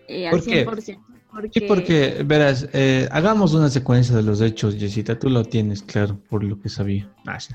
eh, 0.08 0.28
al 0.28 0.42
100%. 0.42 1.00
Porque... 1.32 1.60
Sí, 1.60 1.66
porque, 1.68 2.24
verás, 2.26 2.68
eh, 2.74 3.08
hagamos 3.12 3.54
una 3.54 3.70
secuencia 3.70 4.16
de 4.16 4.24
los 4.24 4.42
hechos, 4.42 4.76
Jessita. 4.76 5.20
Tú 5.20 5.30
lo 5.30 5.44
tienes 5.44 5.84
claro 5.84 6.18
por 6.32 6.44
lo 6.44 6.60
que 6.60 6.70
sabía. 6.70 7.08
Ah, 7.28 7.40
sí, 7.40 7.54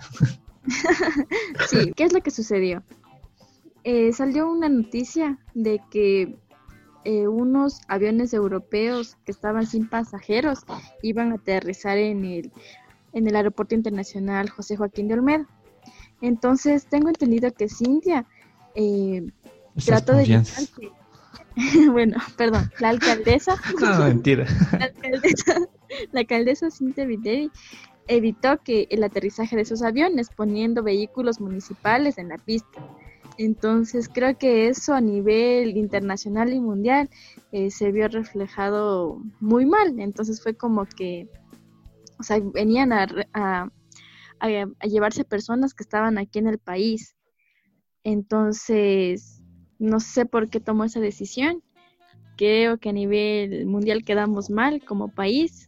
¿qué 1.97 2.05
es 2.05 2.13
lo 2.13 2.21
que 2.21 2.31
sucedió? 2.31 2.85
Eh, 3.91 4.13
salió 4.13 4.51
una 4.51 4.69
noticia 4.69 5.39
de 5.55 5.81
que 5.91 6.37
eh, 7.07 7.27
unos 7.27 7.81
aviones 7.89 8.35
europeos 8.35 9.17
que 9.25 9.33
estaban 9.33 9.67
sin 9.67 9.89
pasajeros 9.89 10.59
iban 11.01 11.33
a 11.33 11.37
aterrizar 11.37 11.97
en 11.97 12.23
el, 12.27 12.53
en 13.15 13.27
el 13.27 13.35
aeropuerto 13.35 13.75
internacional 13.75 14.51
José 14.51 14.77
Joaquín 14.77 15.09
de 15.09 15.15
Olmedo. 15.15 15.47
Entonces, 16.21 16.85
tengo 16.85 17.09
entendido 17.09 17.51
que 17.51 17.71
Cintia 17.71 18.27
eh, 18.75 19.27
trató 19.83 20.13
de 20.13 20.25
evitar 20.25 20.65
bueno, 21.91 22.19
perdón, 22.37 22.71
la 22.81 22.91
alcaldesa. 22.91 23.57
no, 23.81 24.05
mentira. 24.05 24.45
La 24.73 24.85
alcaldesa, 24.85 25.55
la 26.13 26.21
alcaldesa 26.21 26.71
Cintia 26.71 27.07
Viteri 27.07 27.51
evitó 28.07 28.59
que 28.59 28.87
el 28.91 29.03
aterrizaje 29.03 29.57
de 29.57 29.63
esos 29.63 29.81
aviones 29.81 30.29
poniendo 30.29 30.83
vehículos 30.83 31.41
municipales 31.41 32.19
en 32.19 32.29
la 32.29 32.37
pista. 32.37 32.83
Entonces 33.39 34.09
creo 34.13 34.37
que 34.37 34.69
eso 34.69 34.95
a 34.95 35.01
nivel 35.01 35.77
internacional 35.77 36.53
y 36.53 36.61
mundial 36.61 37.09
eh, 37.53 37.71
se 37.71 37.93
vio 37.93 38.09
reflejado 38.09 39.23
muy 39.39 39.65
mal. 39.65 40.01
Entonces 40.01 40.43
fue 40.43 40.57
como 40.57 40.85
que, 40.87 41.29
o 42.19 42.25
sea, 42.25 42.41
venían 42.41 42.93
a, 42.93 43.07
a, 43.33 43.71
a, 44.41 44.87
llevarse 44.87 45.25
personas 45.25 45.73
que 45.73 45.85
estaban 45.85 46.19
aquí 46.19 46.41
en 46.41 46.49
el 46.49 46.59
país. 46.59 47.17
Entonces, 48.03 49.41
no 49.79 50.01
sé 50.01 50.27
por 50.27 50.51
qué 50.51 50.59
tomó 50.59 50.83
esa 50.83 50.99
decisión. 50.99 51.63
Creo 52.37 52.79
que 52.79 52.89
a 52.89 52.93
nivel 52.93 53.67
mundial 53.67 54.05
quedamos 54.05 54.51
mal 54.51 54.85
como 54.85 55.15
país 55.15 55.68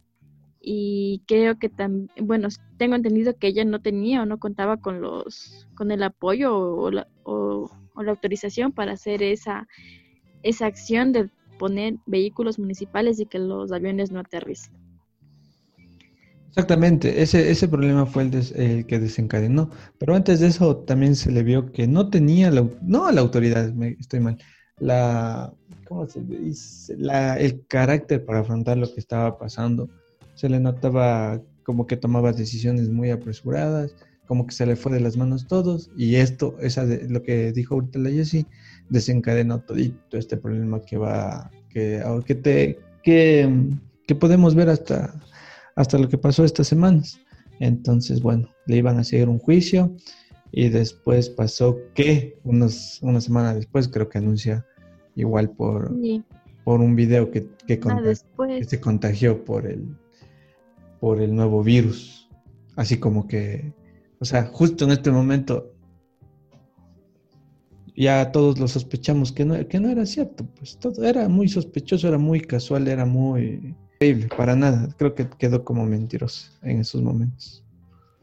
y 0.61 1.23
creo 1.27 1.57
que 1.57 1.69
también, 1.69 2.09
bueno, 2.21 2.47
tengo 2.77 2.95
entendido 2.95 3.35
que 3.35 3.47
ella 3.47 3.65
no 3.65 3.81
tenía 3.81 4.21
o 4.21 4.25
no 4.25 4.39
contaba 4.39 4.77
con 4.77 5.01
los, 5.01 5.67
con 5.73 5.91
el 5.91 6.03
apoyo 6.03 6.55
o 6.55 6.91
la, 6.91 7.07
o, 7.23 7.69
la 7.97 8.11
autorización 8.11 8.71
para 8.71 8.93
hacer 8.93 9.23
esa, 9.23 9.67
esa 10.43 10.67
acción 10.67 11.13
de 11.13 11.29
poner 11.57 11.95
vehículos 12.05 12.59
municipales 12.59 13.19
y 13.19 13.25
que 13.25 13.39
los 13.39 13.71
aviones 13.71 14.11
no 14.11 14.19
aterricen. 14.19 14.73
Exactamente, 16.49 17.21
ese, 17.21 17.49
ese 17.49 17.67
problema 17.67 18.05
fue 18.05 18.23
el, 18.23 18.85
que 18.85 18.99
desencadenó. 18.99 19.71
Pero 19.97 20.15
antes 20.15 20.41
de 20.41 20.47
eso 20.47 20.77
también 20.77 21.15
se 21.15 21.31
le 21.31 21.43
vio 21.43 21.71
que 21.71 21.87
no 21.87 22.09
tenía, 22.09 22.51
la, 22.51 22.67
no 22.81 23.11
la 23.11 23.21
autoridad, 23.21 23.73
me, 23.73 23.95
estoy 23.99 24.19
mal, 24.19 24.37
la, 24.77 25.53
¿cómo 25.87 26.07
se 26.07 26.21
dice? 26.21 26.97
La, 26.97 27.37
el 27.37 27.65
carácter 27.67 28.25
para 28.25 28.39
afrontar 28.39 28.77
lo 28.77 28.93
que 28.93 28.99
estaba 28.99 29.37
pasando 29.37 29.89
se 30.41 30.49
le 30.49 30.59
notaba 30.59 31.39
como 31.63 31.85
que 31.85 31.97
tomaba 31.97 32.33
decisiones 32.33 32.89
muy 32.89 33.11
apresuradas, 33.11 33.95
como 34.25 34.47
que 34.47 34.55
se 34.55 34.65
le 34.65 34.75
fue 34.75 34.91
de 34.91 34.99
las 34.99 35.15
manos 35.15 35.45
todos 35.45 35.91
y 35.95 36.15
esto, 36.15 36.55
esa 36.59 36.83
de, 36.83 37.07
lo 37.07 37.21
que 37.21 37.51
dijo 37.51 37.75
ahorita 37.75 37.99
la 37.99 38.09
Jessie, 38.09 38.47
desencadenó 38.89 39.59
todito 39.61 40.17
este 40.17 40.37
problema 40.37 40.81
que 40.81 40.97
va, 40.97 41.51
que, 41.69 42.03
que, 42.25 42.33
te, 42.33 42.79
que, 43.03 43.47
que 44.07 44.15
podemos 44.15 44.55
ver 44.55 44.69
hasta, 44.69 45.13
hasta 45.75 45.99
lo 45.99 46.09
que 46.09 46.17
pasó 46.17 46.43
estas 46.43 46.65
semanas. 46.65 47.19
Entonces, 47.59 48.19
bueno, 48.19 48.49
le 48.65 48.77
iban 48.77 48.97
a 48.97 49.03
seguir 49.03 49.29
un 49.29 49.37
juicio 49.37 49.95
y 50.51 50.69
después 50.69 51.29
pasó 51.29 51.77
que 51.93 52.39
unos, 52.43 52.97
una 53.03 53.21
semana 53.21 53.53
después 53.53 53.87
creo 53.87 54.09
que 54.09 54.17
anuncia 54.17 54.65
igual 55.15 55.51
por, 55.51 55.95
por 56.63 56.79
un 56.81 56.95
video 56.95 57.29
que, 57.29 57.47
que, 57.67 57.79
que 57.79 58.65
se 58.65 58.81
contagió 58.81 59.45
por 59.45 59.67
el, 59.67 59.85
por 61.01 61.19
el 61.19 61.35
nuevo 61.35 61.63
virus. 61.63 62.29
Así 62.77 62.97
como 62.97 63.27
que, 63.27 63.73
o 64.19 64.25
sea, 64.25 64.45
justo 64.45 64.85
en 64.85 64.91
este 64.91 65.11
momento 65.11 65.73
ya 67.95 68.31
todos 68.31 68.57
lo 68.59 68.67
sospechamos 68.67 69.31
que 69.31 69.43
no, 69.43 69.67
que 69.67 69.79
no 69.79 69.89
era 69.89 70.05
cierto, 70.05 70.45
pues 70.55 70.77
todo 70.77 71.03
era 71.03 71.27
muy 71.27 71.49
sospechoso, 71.49 72.07
era 72.07 72.17
muy 72.17 72.39
casual, 72.39 72.87
era 72.87 73.05
muy 73.05 73.75
increíble, 73.93 74.29
para 74.37 74.55
nada. 74.55 74.87
Creo 74.97 75.13
que 75.13 75.27
quedó 75.37 75.65
como 75.65 75.85
mentiroso 75.85 76.51
en 76.61 76.79
esos 76.79 77.01
momentos. 77.01 77.65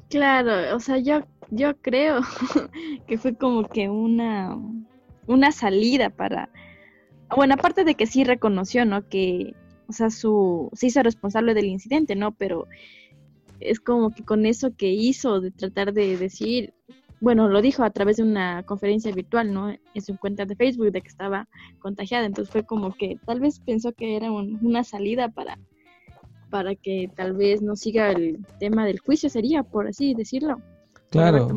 Claro, 0.08 0.74
o 0.74 0.80
sea, 0.80 0.98
yo, 0.98 1.20
yo 1.50 1.76
creo 1.82 2.20
que 3.06 3.18
fue 3.18 3.34
como 3.34 3.68
que 3.68 3.90
una, 3.90 4.56
una 5.26 5.50
salida 5.50 6.10
para, 6.10 6.48
bueno, 7.36 7.54
aparte 7.54 7.84
de 7.84 7.96
que 7.96 8.06
sí 8.06 8.22
reconoció, 8.22 8.84
¿no? 8.84 9.06
Que 9.08 9.54
o 9.88 9.92
sea, 9.92 10.10
su, 10.10 10.70
se 10.74 10.86
hizo 10.86 11.02
responsable 11.02 11.54
del 11.54 11.66
incidente, 11.66 12.14
¿no? 12.14 12.32
Pero 12.32 12.66
es 13.58 13.80
como 13.80 14.10
que 14.10 14.22
con 14.22 14.46
eso 14.46 14.74
que 14.76 14.88
hizo 14.88 15.40
de 15.40 15.50
tratar 15.50 15.92
de 15.92 16.16
decir, 16.16 16.74
bueno, 17.20 17.48
lo 17.48 17.62
dijo 17.62 17.82
a 17.82 17.90
través 17.90 18.18
de 18.18 18.22
una 18.22 18.62
conferencia 18.64 19.12
virtual, 19.12 19.52
¿no? 19.52 19.70
En 19.70 20.02
su 20.02 20.16
cuenta 20.18 20.44
de 20.44 20.54
Facebook 20.56 20.92
de 20.92 21.00
que 21.00 21.08
estaba 21.08 21.48
contagiada, 21.80 22.26
entonces 22.26 22.52
fue 22.52 22.64
como 22.64 22.94
que 22.94 23.18
tal 23.24 23.40
vez 23.40 23.60
pensó 23.60 23.92
que 23.92 24.16
era 24.16 24.30
una 24.30 24.84
salida 24.84 25.28
para 25.28 25.58
para 26.50 26.74
que 26.74 27.10
tal 27.14 27.34
vez 27.34 27.60
no 27.60 27.76
siga 27.76 28.10
el 28.10 28.38
tema 28.58 28.86
del 28.86 29.00
juicio, 29.00 29.28
sería 29.28 29.62
por 29.62 29.86
así 29.86 30.14
decirlo. 30.14 30.62
Claro. 31.10 31.48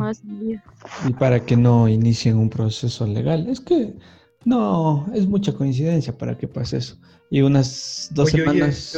Y 1.08 1.14
para 1.14 1.46
que 1.46 1.58
no 1.58 1.88
inicien 1.88 2.38
un 2.38 2.50
proceso 2.50 3.06
legal. 3.06 3.48
Es 3.48 3.60
que 3.60 3.94
no, 4.44 5.06
es 5.14 5.28
mucha 5.28 5.54
coincidencia 5.54 6.18
para 6.18 6.38
que 6.38 6.48
pase 6.48 6.78
eso. 6.78 6.98
Y 7.30 7.42
unas 7.42 8.10
dos 8.14 8.30
semanas. 8.30 8.98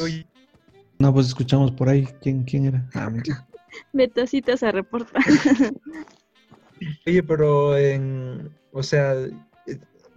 No, 0.99 1.13
pues 1.13 1.27
escuchamos 1.27 1.71
por 1.71 1.89
ahí. 1.89 2.07
¿Quién, 2.21 2.43
quién 2.43 2.65
era? 2.65 2.89
Ah, 2.93 3.11
se 4.57 4.71
reporta. 4.71 5.19
Oye, 7.07 7.23
pero 7.23 7.77
en. 7.77 8.49
O 8.71 8.83
sea, 8.83 9.15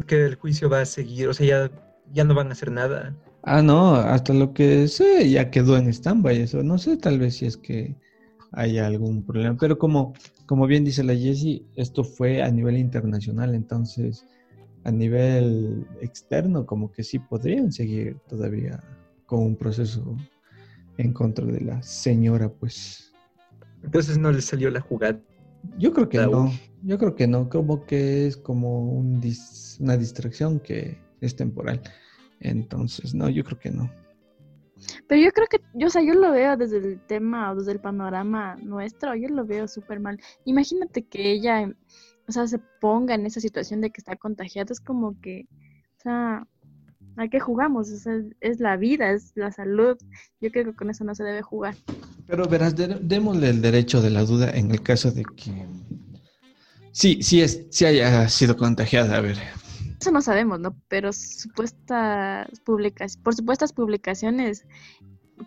que 0.07 0.27
el 0.27 0.37
juicio 0.37 0.71
va 0.71 0.83
a 0.83 0.87
seguir. 0.87 1.29
O 1.29 1.35
sea, 1.35 1.47
ya, 1.47 1.71
ya 2.13 2.25
no 2.25 2.35
van 2.35 2.49
a 2.49 2.53
hacer 2.53 2.71
nada. 2.71 3.15
Ah, 3.43 3.63
no, 3.63 3.95
hasta 3.95 4.33
lo 4.33 4.53
que 4.55 4.89
sé, 4.89 5.31
ya 5.31 5.51
quedó 5.51 5.77
en 5.77 5.89
stand-by. 5.89 6.41
Eso 6.41 6.63
no 6.63 6.79
sé, 6.79 6.97
tal 6.97 7.19
vez 7.19 7.37
si 7.37 7.47
es 7.47 7.57
que 7.57 7.97
haya 8.53 8.87
algún 8.87 9.25
problema. 9.25 9.57
Pero 9.59 9.79
como, 9.79 10.15
como 10.47 10.67
bien 10.67 10.85
dice 10.85 11.05
la 11.05 11.15
Jessie, 11.15 11.65
esto 11.77 12.03
fue 12.03 12.43
a 12.43 12.51
nivel 12.51 12.77
internacional, 12.77 13.55
entonces 13.55 14.25
a 14.87 14.93
nivel 14.93 15.85
externo, 16.01 16.65
como 16.65 16.93
que 16.93 17.03
sí 17.03 17.19
podrían 17.19 17.73
seguir 17.73 18.19
todavía 18.29 18.81
con 19.27 19.41
un 19.43 19.57
proceso 19.57 20.17
en 20.97 21.13
contra 21.13 21.45
de 21.45 21.61
la 21.61 21.83
señora, 21.83 22.49
pues. 22.49 23.13
Entonces 23.83 24.17
no 24.17 24.31
le 24.31 24.41
salió 24.41 24.71
la 24.71 24.81
jugada. 24.81 25.21
Yo 25.77 25.93
creo 25.93 26.09
que 26.09 26.19
no, 26.19 26.53
yo 26.85 26.99
creo 26.99 27.17
que 27.17 27.27
no, 27.27 27.49
como 27.49 27.85
que 27.85 28.29
es 28.29 28.37
como 28.37 28.89
un 28.93 29.21
una 29.81 29.97
distracción 29.97 30.61
que 30.61 30.97
es 31.21 31.35
temporal. 31.35 31.83
Entonces, 32.39 33.13
no, 33.13 33.29
yo 33.29 33.43
creo 33.43 33.59
que 33.59 33.71
no. 33.71 33.91
Pero 35.09 35.21
yo 35.21 35.33
creo 35.33 35.49
que, 35.49 35.61
yo, 35.75 35.89
o 35.89 35.91
sea, 35.91 36.03
yo 36.03 36.15
lo 36.15 36.31
veo 36.31 36.57
desde 36.57 36.79
el 36.79 37.01
tema 37.07 37.51
o 37.51 37.57
desde 37.57 37.73
el 37.73 37.81
panorama 37.81 38.55
nuestro, 38.63 39.17
yo 39.17 39.29
lo 39.31 39.45
veo 39.45 39.67
súper 39.67 39.99
mal. 39.99 40.21
Imagínate 40.45 41.03
que 41.03 41.33
ella 41.33 41.73
o 42.29 42.33
sea, 42.33 42.47
se 42.47 42.59
ponga 42.59 43.15
en 43.15 43.27
esa 43.27 43.41
situación 43.41 43.81
de 43.81 43.91
que 43.91 44.01
está 44.01 44.17
contagiado, 44.17 44.73
es 44.73 44.81
como 44.81 45.21
que, 45.21 45.47
o 45.99 46.03
sea, 46.03 46.47
¿a 47.17 47.29
qué 47.29 47.41
jugamos? 47.41 47.91
O 47.91 47.97
sea, 47.97 48.15
es 48.41 48.61
la 48.61 48.77
vida, 48.77 49.11
es 49.11 49.33
la 49.35 49.53
salud. 49.53 49.97
Yo 50.41 50.51
creo 50.51 50.67
que 50.67 50.75
con 50.75 50.91
eso 50.91 51.05
no 51.05 51.15
se 51.15 51.25
debe 51.25 51.43
jugar. 51.43 51.75
Pero 52.27 52.47
verás, 52.49 52.75
démosle 52.77 53.51
el 53.51 53.63
derecho 53.63 54.03
de 54.03 54.11
la 54.11 54.25
duda 54.25 54.51
en 54.51 54.71
el 54.71 54.83
caso 54.83 55.11
de 55.13 55.25
que 55.25 55.67
sí, 56.93 57.23
sí, 57.23 57.43
es, 57.43 57.67
sí 57.71 57.85
haya 57.85 58.29
sido 58.29 58.57
contagiada, 58.57 59.17
a 59.17 59.21
ver. 59.21 59.37
Eso 60.01 60.11
no 60.11 60.21
sabemos, 60.21 60.61
¿no? 60.61 60.77
Pero 60.89 61.13
supuestas 61.13 62.49
publicaciones, 62.61 63.17
por 63.17 63.35
supuestas 63.35 63.73
publicaciones 63.73 64.67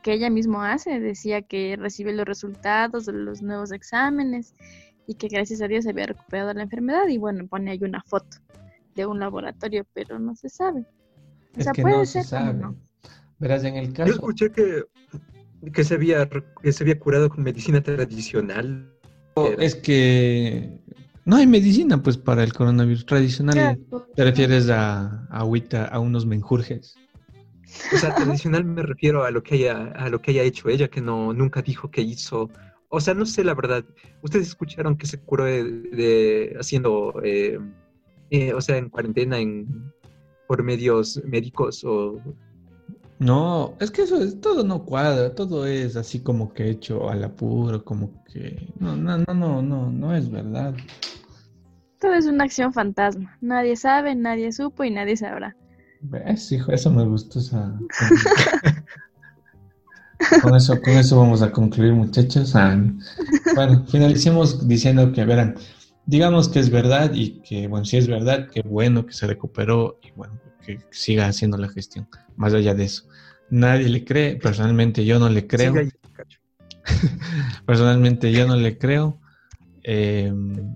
que 0.03 0.13
ella 0.13 0.29
misma 0.29 0.73
hace, 0.73 0.99
decía 0.99 1.41
que 1.41 1.75
recibe 1.77 2.13
los 2.13 2.25
resultados 2.25 3.05
de 3.05 3.13
los 3.13 3.41
nuevos 3.41 3.71
exámenes 3.71 4.55
y 5.09 5.15
que 5.15 5.27
gracias 5.27 5.59
a 5.63 5.67
Dios 5.67 5.85
se 5.85 5.89
había 5.89 6.05
recuperado 6.05 6.53
la 6.53 6.61
enfermedad 6.61 7.07
y 7.07 7.17
bueno, 7.17 7.47
pone 7.47 7.71
ahí 7.71 7.79
una 7.81 8.03
foto 8.03 8.37
de 8.93 9.07
un 9.07 9.19
laboratorio, 9.19 9.83
pero 9.91 10.19
no 10.19 10.35
se 10.35 10.49
sabe. 10.49 10.85
O 11.57 11.61
sea, 11.63 11.73
puede 11.73 12.05
ser 12.05 12.25
No. 12.53 12.75
Verás, 13.39 13.63
en 13.63 13.75
el 13.75 13.91
caso... 13.91 14.07
Yo 14.07 14.13
escuché 14.13 14.51
que, 14.51 14.83
que, 15.73 15.83
se 15.83 15.95
había, 15.95 16.29
que 16.29 16.71
se 16.71 16.83
había 16.83 16.99
curado 16.99 17.27
con 17.27 17.43
medicina 17.43 17.81
tradicional. 17.81 18.93
Es 19.57 19.73
que 19.73 20.79
no 21.25 21.37
hay 21.37 21.47
medicina, 21.47 22.03
pues, 22.03 22.17
para 22.17 22.43
el 22.43 22.53
coronavirus 22.53 23.07
tradicional. 23.07 23.79
¿Te 24.15 24.23
refieres 24.23 24.69
a, 24.69 25.25
agüita, 25.31 25.85
a 25.85 25.97
unos 25.97 26.27
menjurjes? 26.27 26.95
O 27.91 27.97
sea, 27.97 28.13
tradicional 28.13 28.63
me 28.63 28.83
refiero 28.83 29.23
a 29.23 29.31
lo 29.31 29.41
que 29.41 29.55
haya, 29.55 29.87
a 29.87 30.07
lo 30.09 30.21
que 30.21 30.31
haya 30.31 30.43
hecho 30.43 30.69
ella, 30.69 30.87
que 30.87 31.01
no 31.01 31.33
nunca 31.33 31.63
dijo 31.63 31.89
que 31.89 32.01
hizo 32.01 32.51
o 32.89 32.99
sea, 32.99 33.13
no 33.13 33.25
sé 33.25 33.43
la 33.43 33.53
verdad. 33.53 33.85
Ustedes 34.21 34.47
escucharon 34.47 34.97
que 34.97 35.07
se 35.07 35.19
curó 35.19 35.45
de, 35.45 36.55
haciendo, 36.59 37.13
eh, 37.23 37.59
eh, 38.31 38.53
o 38.53 38.61
sea, 38.61 38.77
en 38.77 38.89
cuarentena 38.89 39.37
en, 39.39 39.93
por 40.47 40.63
medios 40.63 41.21
médicos 41.25 41.83
o... 41.83 42.19
No, 43.19 43.75
es 43.81 43.91
que 43.91 44.03
eso 44.03 44.21
es, 44.21 44.39
todo 44.39 44.63
no 44.63 44.85
cuadra, 44.85 45.35
todo 45.35 45.65
es 45.67 45.97
así 45.97 46.21
como 46.21 46.53
que 46.53 46.69
hecho 46.69 47.09
al 47.09 47.23
apuro, 47.23 47.83
como 47.83 48.23
que... 48.23 48.71
No, 48.79 48.95
no, 48.95 49.17
no, 49.17 49.33
no, 49.33 49.61
no, 49.61 49.91
no 49.91 50.15
es 50.15 50.31
verdad. 50.31 50.73
Todo 51.99 52.13
es 52.13 52.27
una 52.27 52.45
acción 52.45 52.71
fantasma. 52.71 53.37
Nadie 53.41 53.75
sabe, 53.75 54.15
nadie 54.15 54.53
supo 54.53 54.85
y 54.85 54.91
nadie 54.91 55.17
sabrá. 55.17 55.55
¿Ves, 56.01 56.49
hijo? 56.53 56.71
Eso 56.71 56.89
me 56.91 57.03
gustó. 57.03 57.39
Esa... 57.39 57.77
Con 60.41 60.55
eso, 60.55 60.81
con 60.81 60.93
eso 60.93 61.17
vamos 61.17 61.41
a 61.41 61.51
concluir, 61.51 61.93
muchachos. 61.93 62.55
Ah, 62.55 62.77
bueno, 63.55 63.85
finalicemos 63.87 64.67
diciendo 64.67 65.11
que, 65.11 65.23
verán, 65.25 65.55
digamos 66.05 66.49
que 66.49 66.59
es 66.59 66.69
verdad 66.69 67.11
y 67.13 67.41
que, 67.41 67.67
bueno, 67.67 67.85
si 67.85 67.97
es 67.97 68.07
verdad, 68.07 68.47
que 68.49 68.61
bueno 68.61 69.05
que 69.05 69.13
se 69.13 69.27
recuperó 69.27 69.99
y 70.03 70.11
bueno, 70.11 70.39
que 70.65 70.79
siga 70.91 71.27
haciendo 71.27 71.57
la 71.57 71.69
gestión. 71.69 72.07
Más 72.35 72.53
allá 72.53 72.73
de 72.73 72.85
eso, 72.85 73.03
nadie 73.49 73.89
le 73.89 74.03
cree, 74.03 74.35
personalmente 74.35 75.05
yo 75.05 75.19
no 75.19 75.29
le 75.29 75.47
creo. 75.47 75.73
personalmente 77.65 78.31
yo 78.31 78.47
no 78.47 78.55
le 78.55 78.77
creo. 78.77 79.19
Em, 79.83 80.75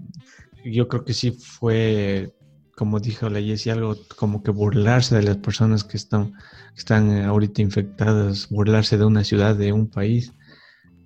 yo 0.63 0.87
creo 0.87 1.03
que 1.03 1.13
sí 1.13 1.31
fue 1.31 2.33
como 2.75 2.99
dijo 2.99 3.29
la 3.29 3.41
Jessie, 3.41 3.71
algo 3.71 3.95
como 4.17 4.43
que 4.43 4.51
burlarse 4.51 5.15
de 5.15 5.23
las 5.23 5.37
personas 5.37 5.83
que 5.83 5.97
están, 5.97 6.33
están 6.75 7.23
ahorita 7.23 7.61
infectadas, 7.61 8.49
burlarse 8.49 8.97
de 8.97 9.05
una 9.05 9.23
ciudad, 9.23 9.55
de 9.55 9.71
un 9.71 9.87
país, 9.87 10.33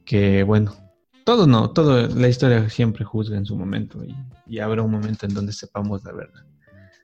que 0.06 0.44
bueno, 0.44 0.76
todo 1.26 1.46
no, 1.46 1.72
todo, 1.72 2.08
la 2.08 2.30
historia 2.30 2.70
siempre 2.70 3.04
juzga 3.04 3.38
en 3.38 3.46
su 3.46 3.58
momento 3.58 4.02
y, 4.48 4.60
habrá 4.60 4.82
un 4.82 4.92
momento 4.92 5.26
en 5.26 5.34
donde 5.34 5.52
sepamos 5.52 6.04
la 6.06 6.14
verdad. 6.14 6.46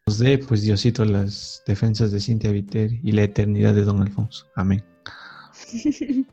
Nos 0.08 0.18
dé, 0.18 0.38
pues 0.38 0.62
Diosito, 0.62 1.04
las 1.04 1.62
defensas 1.68 2.12
de 2.12 2.22
Cintia 2.22 2.52
Viter 2.52 2.92
y 3.04 3.12
la 3.12 3.24
eternidad 3.24 3.74
de 3.74 3.84
Don 3.84 4.02
Alfonso. 4.02 4.48
Amén. 4.56 4.84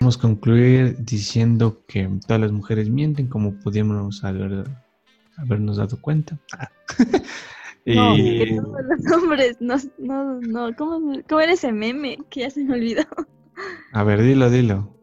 Vamos 0.00 0.16
a 0.16 0.20
concluir 0.20 0.96
diciendo 1.04 1.84
que 1.86 2.08
todas 2.26 2.40
las 2.40 2.52
mujeres 2.52 2.88
mienten 2.88 3.26
como 3.26 3.52
pudimos 3.60 4.24
haber, 4.24 4.64
habernos 5.40 5.76
dado 5.76 6.00
cuenta. 6.00 6.38
No, 7.86 8.14
que 8.14 8.60
todos 8.60 8.84
los 8.84 9.12
hombres, 9.12 9.56
no, 9.60 9.76
no, 9.98 10.40
no, 10.40 10.76
¿cómo, 10.76 11.18
¿cómo 11.28 11.40
era 11.40 11.52
ese 11.52 11.72
meme? 11.72 12.18
Que 12.28 12.40
ya 12.40 12.50
se 12.50 12.62
me 12.62 12.74
olvidó. 12.74 13.02
A 13.92 14.04
ver, 14.04 14.22
dilo, 14.22 14.50
dilo. 14.50 14.94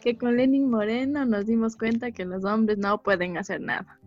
Que 0.00 0.18
con 0.18 0.36
Lenin 0.36 0.68
Moreno 0.68 1.24
nos 1.24 1.46
dimos 1.46 1.76
cuenta 1.76 2.10
que 2.10 2.24
los 2.24 2.44
hombres 2.44 2.78
no 2.78 3.02
pueden 3.02 3.38
hacer 3.38 3.60
nada. 3.60 3.98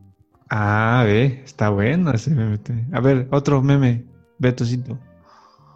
Ah, 0.50 1.04
ve, 1.06 1.42
está 1.46 1.70
bueno 1.70 2.12
ese 2.12 2.32
meme. 2.32 2.60
A 2.92 3.00
ver, 3.00 3.28
otro 3.32 3.62
meme, 3.62 4.06
Betocito. 4.38 5.00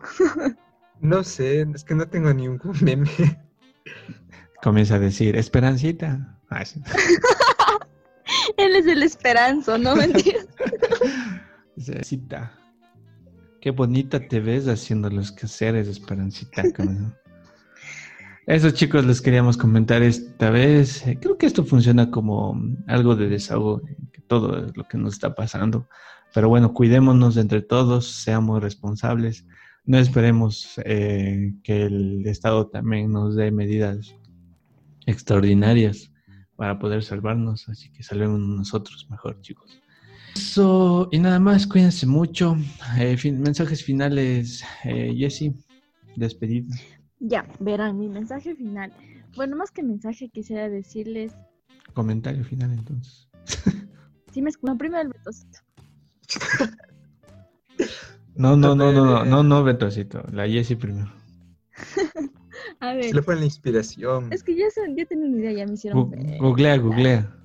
no 0.99 1.23
sé, 1.23 1.61
es 1.73 1.83
que 1.83 1.95
no 1.95 2.07
tengo 2.07 2.33
ni 2.33 2.47
un 2.47 2.59
meme. 2.81 3.09
Comienza 4.61 4.95
a 4.95 4.99
decir, 4.99 5.35
Esperancita. 5.37 6.37
Ah, 6.49 6.63
Él 8.57 8.75
es 8.75 8.87
el 8.87 9.03
esperanzo, 9.03 9.77
no 9.77 9.95
mentiras. 9.95 10.47
Esperancita. 11.75 12.51
Qué 13.61 13.71
bonita 13.71 14.19
te 14.19 14.39
ves 14.39 14.67
haciendo 14.67 15.09
los 15.09 15.31
quehaceres, 15.31 15.87
Esperancita. 15.87 16.63
Eso 18.45 18.69
chicos 18.69 19.03
les 19.05 19.21
queríamos 19.21 19.57
comentar 19.57 20.03
esta 20.03 20.51
vez. 20.51 21.03
Creo 21.19 21.35
que 21.37 21.47
esto 21.47 21.65
funciona 21.65 22.11
como 22.11 22.61
algo 22.85 23.15
de 23.15 23.27
desahogo, 23.27 23.81
todo 24.27 24.67
lo 24.75 24.83
que 24.83 24.99
nos 24.99 25.15
está 25.15 25.33
pasando. 25.33 25.87
Pero 26.31 26.47
bueno, 26.47 26.73
cuidémonos 26.73 27.37
entre 27.37 27.63
todos, 27.63 28.07
seamos 28.07 28.61
responsables. 28.61 29.47
No 29.83 29.97
esperemos 29.97 30.79
eh, 30.85 31.55
que 31.63 31.85
el 31.85 32.27
Estado 32.27 32.67
también 32.67 33.11
nos 33.11 33.35
dé 33.35 33.51
medidas 33.51 34.15
extraordinarias 35.07 36.11
para 36.55 36.79
poder 36.79 37.03
salvarnos. 37.03 37.67
Así 37.69 37.91
que 37.91 38.03
salvemos 38.03 38.39
nosotros 38.39 39.07
mejor, 39.09 39.39
chicos. 39.41 39.79
Eso, 40.35 41.07
y 41.11 41.19
nada 41.19 41.39
más, 41.39 41.65
cuídense 41.65 42.05
mucho. 42.05 42.57
Eh, 42.97 43.17
mensajes 43.31 43.83
finales, 43.83 44.63
eh, 44.83 45.13
Jessy, 45.17 45.55
despedida. 46.15 46.75
Ya, 47.19 47.47
verán, 47.59 47.97
mi 47.97 48.09
mensaje 48.09 48.55
final. 48.55 48.91
Bueno, 49.35 49.55
más 49.55 49.71
que 49.71 49.83
mensaje, 49.83 50.29
quisiera 50.29 50.69
decirles. 50.69 51.33
Comentario 51.93 52.43
final, 52.43 52.73
entonces. 52.73 53.29
sí, 54.33 54.41
me 54.41 54.49
escuchan. 54.49 54.77
primero 54.77 55.03
el 55.03 55.09
Betocito. 55.09 55.59
no, 58.35 58.57
no, 58.57 58.75
no, 58.75 58.91
no, 58.91 59.05
no, 59.05 59.25
no, 59.25 59.43
no, 59.43 59.63
Betocito. 59.63 60.21
La 60.31 60.47
Jessy 60.47 60.75
primero. 60.75 61.11
A 62.79 62.93
ver. 62.93 63.05
Se 63.05 63.13
le 63.13 63.21
fue 63.21 63.35
la 63.35 63.45
inspiración. 63.45 64.31
Es 64.31 64.43
que 64.43 64.55
ya, 64.55 64.65
ya 64.95 65.05
tengo 65.05 65.25
una 65.25 65.37
idea, 65.37 65.51
ya 65.51 65.65
me 65.65 65.73
hicieron. 65.73 66.11
googlea, 66.39 66.77
googlea. 66.77 67.35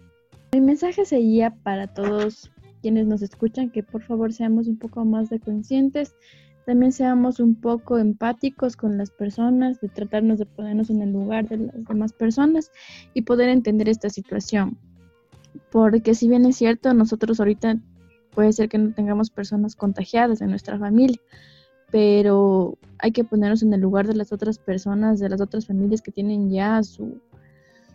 Mi 0.52 0.60
mensaje 0.60 1.04
sería 1.04 1.50
para 1.62 1.86
todos 1.86 2.50
quienes 2.82 3.06
nos 3.06 3.22
escuchan 3.22 3.70
que 3.70 3.82
por 3.82 4.02
favor 4.02 4.32
seamos 4.32 4.66
un 4.66 4.78
poco 4.78 5.04
más 5.04 5.30
de 5.30 5.38
conscientes, 5.38 6.14
también 6.66 6.92
seamos 6.92 7.40
un 7.40 7.54
poco 7.54 7.98
empáticos 7.98 8.76
con 8.76 8.98
las 8.98 9.10
personas, 9.10 9.80
de 9.80 9.88
tratarnos 9.88 10.38
de 10.38 10.46
ponernos 10.46 10.90
en 10.90 11.02
el 11.02 11.12
lugar 11.12 11.48
de 11.48 11.58
las 11.58 11.84
demás 11.84 12.12
personas 12.12 12.70
y 13.14 13.22
poder 13.22 13.48
entender 13.48 13.88
esta 13.88 14.10
situación. 14.10 14.78
Porque 15.70 16.14
si 16.14 16.28
bien 16.28 16.44
es 16.46 16.56
cierto, 16.56 16.92
nosotros 16.94 17.40
ahorita 17.40 17.78
puede 18.34 18.52
ser 18.52 18.68
que 18.68 18.78
no 18.78 18.92
tengamos 18.92 19.30
personas 19.30 19.74
contagiadas 19.74 20.40
en 20.40 20.50
nuestra 20.50 20.78
familia, 20.78 21.20
pero 21.90 22.78
hay 22.98 23.12
que 23.12 23.24
ponernos 23.24 23.62
en 23.62 23.72
el 23.72 23.80
lugar 23.80 24.06
de 24.06 24.14
las 24.14 24.32
otras 24.32 24.58
personas, 24.58 25.18
de 25.20 25.28
las 25.28 25.40
otras 25.40 25.66
familias 25.66 26.02
que 26.02 26.12
tienen 26.12 26.50
ya 26.50 26.82
su 26.82 27.20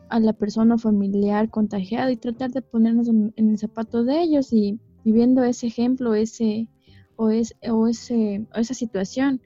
a 0.09 0.19
la 0.19 0.33
persona 0.33 0.77
familiar 0.77 1.49
contagiada 1.49 2.11
y 2.11 2.17
tratar 2.17 2.51
de 2.51 2.61
ponernos 2.61 3.07
en, 3.07 3.33
el 3.35 3.57
zapato 3.57 4.03
de 4.03 4.21
ellos 4.21 4.53
y 4.53 4.79
viviendo 5.03 5.43
ese 5.43 5.67
ejemplo 5.67 6.13
ese 6.13 6.67
o, 7.15 7.29
es, 7.29 7.55
o, 7.67 7.87
ese, 7.87 8.45
o 8.55 8.59
esa 8.59 8.73
situación 8.73 9.41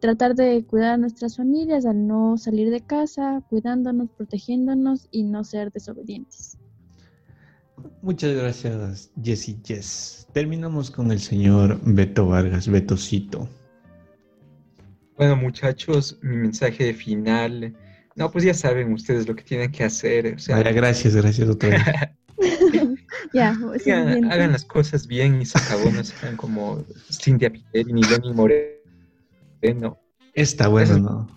tratar 0.00 0.34
de 0.34 0.64
cuidar 0.66 0.94
a 0.94 0.98
nuestras 0.98 1.36
familias 1.36 1.86
al 1.86 2.06
no 2.06 2.36
salir 2.36 2.70
de 2.70 2.82
casa 2.82 3.42
cuidándonos 3.48 4.10
protegiéndonos 4.10 5.08
y 5.10 5.22
no 5.22 5.44
ser 5.44 5.72
desobedientes 5.72 6.58
Muchas 8.00 8.34
gracias, 8.34 9.10
Jessy 9.22 9.58
Jess. 9.62 10.26
Terminamos 10.32 10.90
con 10.90 11.12
el 11.12 11.20
señor 11.20 11.78
Beto 11.84 12.26
Vargas, 12.26 12.68
Betocito. 12.68 13.48
Bueno, 15.16 15.36
muchachos, 15.36 16.18
mi 16.22 16.36
mensaje 16.36 16.92
final 16.92 17.74
no, 18.16 18.30
pues 18.30 18.44
ya 18.44 18.54
saben 18.54 18.94
ustedes 18.94 19.28
lo 19.28 19.36
que 19.36 19.44
tienen 19.44 19.70
que 19.70 19.84
hacer. 19.84 20.34
O 20.34 20.38
sea, 20.38 20.62
gracias, 20.62 21.14
gracias 21.14 21.48
otra 21.50 21.68
vez. 21.68 21.82
ya, 23.34 23.50
hagan, 24.30 24.52
las 24.52 24.64
cosas 24.64 25.06
bien 25.06 25.42
y 25.42 25.44
se 25.44 25.58
acabó, 25.58 25.90
no 25.90 26.02
sean 26.02 26.36
como 26.36 26.82
Cintia 27.10 27.52
Piteri 27.52 27.92
ni 27.92 28.02
Lenny 28.02 28.32
Moreno. 28.32 29.98
Está 30.32 30.68
bueno, 30.68 30.98
¿no? 30.98 31.36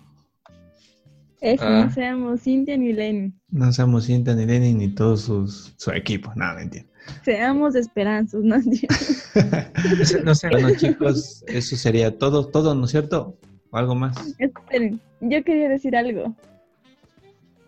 No 1.42 1.56
ah. 1.60 1.90
seamos 1.94 2.42
Cintia 2.42 2.76
ni 2.78 2.92
Lenny. 2.94 3.32
No 3.50 3.72
seamos 3.72 4.06
Cintia 4.06 4.34
ni 4.34 4.46
Lenny 4.46 4.72
ni 4.72 4.88
todo 4.88 5.18
sus, 5.18 5.74
su 5.76 5.90
equipo, 5.90 6.32
nada, 6.34 6.54
mentira. 6.54 6.86
Seamos 7.24 7.74
esperanzas, 7.74 8.42
¿no? 8.42 8.56
No 10.24 10.34
sé. 10.34 10.48
Bueno, 10.48 10.70
chicos, 10.76 11.44
eso 11.46 11.76
sería 11.76 12.16
todo, 12.16 12.46
todo, 12.46 12.74
¿no 12.74 12.84
es 12.84 12.90
cierto? 12.90 13.38
¿O 13.70 13.76
algo 13.76 13.94
más? 13.94 14.34
Esperen, 14.38 15.00
yo 15.20 15.44
quería 15.44 15.68
decir 15.68 15.96
algo. 15.96 16.34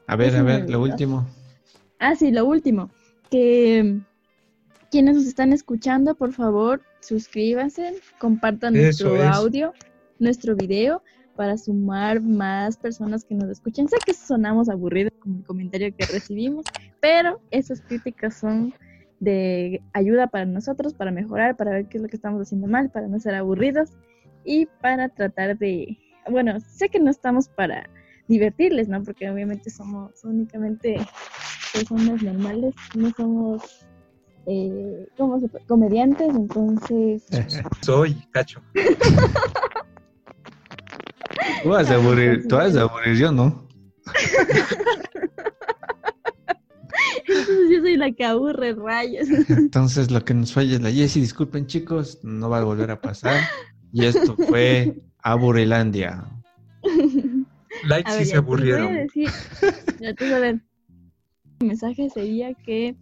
A 0.07 0.17
ver, 0.17 0.29
Eso 0.29 0.39
a 0.39 0.43
ver, 0.43 0.69
lo 0.69 0.81
último. 0.81 1.27
Ah, 1.99 2.15
sí, 2.17 2.31
lo 2.31 2.45
último. 2.45 2.91
Que 3.31 4.01
quienes 4.91 5.17
nos 5.17 5.27
están 5.27 5.53
escuchando, 5.53 6.15
por 6.15 6.33
favor, 6.33 6.83
suscríbanse, 7.01 7.95
compartan 8.19 8.75
Eso 8.75 9.09
nuestro 9.09 9.17
es. 9.17 9.37
audio, 9.37 9.73
nuestro 10.19 10.57
video, 10.57 11.03
para 11.37 11.57
sumar 11.57 12.21
más 12.21 12.77
personas 12.77 13.25
que 13.25 13.35
nos 13.35 13.49
escuchen. 13.49 13.89
Sé 13.89 13.97
que 14.05 14.13
sonamos 14.13 14.69
aburridos 14.69 15.13
con 15.21 15.37
el 15.37 15.45
comentario 15.45 15.95
que 15.97 16.05
recibimos, 16.07 16.67
pero 17.01 17.41
esas 17.51 17.81
críticas 17.81 18.39
son 18.39 18.75
de 19.21 19.81
ayuda 19.93 20.27
para 20.27 20.45
nosotros, 20.47 20.95
para 20.95 21.13
mejorar, 21.13 21.57
para 21.57 21.71
ver 21.71 21.87
qué 21.87 21.99
es 21.99 22.03
lo 22.03 22.09
que 22.09 22.17
estamos 22.17 22.43
haciendo 22.43 22.67
mal, 22.67 22.91
para 22.91 23.07
no 23.07 23.21
ser 23.21 23.37
aburridos 23.37 23.91
y 24.45 24.67
para 24.81 25.09
tratar 25.09 25.59
de, 25.59 25.99
bueno, 26.31 26.59
sé 26.61 26.89
que 26.89 27.01
no 27.01 27.11
estamos 27.11 27.49
para 27.49 27.89
divertirles, 28.29 28.89
¿no? 28.89 29.03
Porque 29.03 29.31
obviamente 29.31 29.71
somos 29.71 30.13
únicamente 30.25 30.97
personas 31.73 32.23
normales, 32.23 32.75
no 32.95 33.11
somos 33.17 33.87
eh, 34.47 35.07
¿cómo 35.17 35.39
se 35.39 35.49
puede? 35.49 35.65
comediantes, 35.67 36.35
entonces 36.35 37.25
Soy, 37.83 38.15
cacho. 38.33 38.61
Tú 41.63 41.69
vas 41.69 41.91
a 41.91 41.95
aburrir, 41.95 42.47
tú 42.49 42.57
vas 42.57 42.77
a 42.77 42.83
aburrir, 42.83 43.17
yo 43.17 43.31
no. 43.31 43.69
entonces 47.19 47.71
yo 47.71 47.81
soy 47.81 47.97
la 47.97 48.11
que 48.13 48.25
aburre 48.25 48.75
rayos. 48.75 49.29
Entonces 49.49 50.11
lo 50.11 50.25
que 50.25 50.35
nos 50.35 50.53
falla 50.53 50.75
es 50.75 50.81
la 50.83 50.91
Jessie, 50.91 51.23
disculpen 51.23 51.67
chicos, 51.67 52.19
no 52.23 52.51
va 52.51 52.59
a 52.59 52.65
volver 52.65 52.91
a 52.91 53.01
pasar. 53.01 53.41
Y 53.93 54.05
esto 54.05 54.37
fue 54.37 55.01
Aburrilandia. 55.23 56.25
Like 57.85 58.11
si 58.11 58.19
ver, 58.19 58.27
se 58.27 58.33
ya, 58.33 58.41
te 58.41 58.41
voy 58.41 58.71
a 58.71 58.77
aburrieron. 58.77 58.95
decir, 58.95 59.31
ya 60.01 60.15
te 60.15 60.25
voy 60.25 60.35
a 60.35 60.39
ver. 60.39 60.61
Mi 61.61 61.69
mensaje 61.69 62.11
sería 62.11 62.53
que 62.55 62.97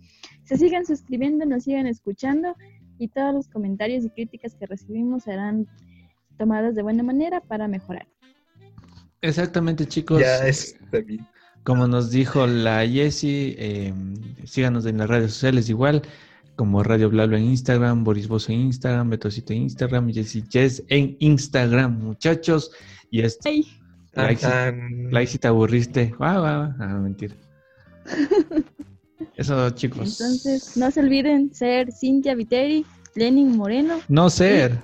se 0.44 0.56
sigan 0.56 0.86
suscribiendo, 0.86 1.44
nos 1.44 1.64
sigan 1.64 1.86
escuchando 1.86 2.54
y 2.98 3.08
todos 3.08 3.34
los 3.34 3.48
comentarios 3.48 4.04
y 4.04 4.10
críticas 4.10 4.54
que 4.54 4.66
recibimos 4.66 5.24
serán 5.24 5.66
tomadas 6.38 6.74
de 6.74 6.82
buena 6.82 7.02
manera 7.02 7.40
para 7.40 7.66
mejorar. 7.66 8.06
Exactamente 9.22 9.86
chicos. 9.86 10.20
Ya 10.20 10.44
bien. 11.04 11.26
Como 11.64 11.86
nos 11.86 12.10
dijo 12.10 12.46
la 12.46 12.86
Jessie, 12.86 13.54
eh, 13.58 13.92
síganos 14.44 14.86
en 14.86 14.98
las 14.98 15.08
redes 15.08 15.32
sociales 15.32 15.68
igual, 15.68 16.02
como 16.60 16.82
Radio 16.82 17.08
Blablo 17.08 17.38
en 17.38 17.44
Instagram, 17.44 18.04
Boris 18.04 18.28
Bozo 18.28 18.52
en 18.52 18.60
Instagram, 18.60 19.08
Betosito 19.08 19.54
en 19.54 19.62
Instagram, 19.62 20.12
Jessie 20.12 20.44
Jess 20.46 20.84
en 20.88 21.16
Instagram, 21.18 21.98
muchachos. 21.98 22.70
Y 23.10 23.22
esto, 23.22 23.48
Ay, 23.48 23.66
like, 24.12 24.46
like 25.10 25.26
si 25.26 25.38
te 25.38 25.48
aburriste. 25.48 26.12
Guau, 26.18 26.40
guau. 26.40 26.74
Ah, 26.78 26.98
mentira. 27.02 27.34
Eso 29.36 29.70
chicos. 29.70 30.20
entonces 30.20 30.76
no 30.76 30.90
se 30.90 31.00
olviden 31.00 31.54
ser 31.54 31.90
Cintia 31.92 32.34
Viteri, 32.34 32.84
Lenin 33.14 33.56
Moreno. 33.56 33.98
No 34.08 34.28
ser. 34.28 34.78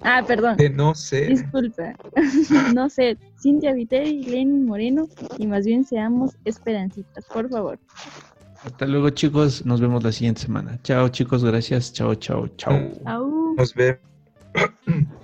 Ah, 0.00 0.24
perdón. 0.26 0.56
de 0.56 0.70
no 0.70 0.94
ser. 0.94 1.28
Disculpa, 1.28 1.96
no 2.74 2.88
sé, 2.88 3.18
Cintia 3.38 3.74
Viteri, 3.74 4.22
Lenin 4.22 4.64
Moreno, 4.64 5.06
y 5.36 5.46
más 5.46 5.66
bien 5.66 5.84
seamos 5.84 6.38
esperancitas, 6.46 7.26
por 7.26 7.50
favor. 7.50 7.78
Hasta 8.64 8.86
luego 8.86 9.10
chicos, 9.10 9.64
nos 9.64 9.80
vemos 9.80 10.04
la 10.04 10.12
siguiente 10.12 10.42
semana. 10.42 10.78
Chao 10.82 11.08
chicos, 11.08 11.42
gracias. 11.44 11.92
Chao, 11.92 12.14
chao, 12.14 12.46
chao. 12.56 12.78
Nos 13.56 13.74
vemos. 13.74 14.00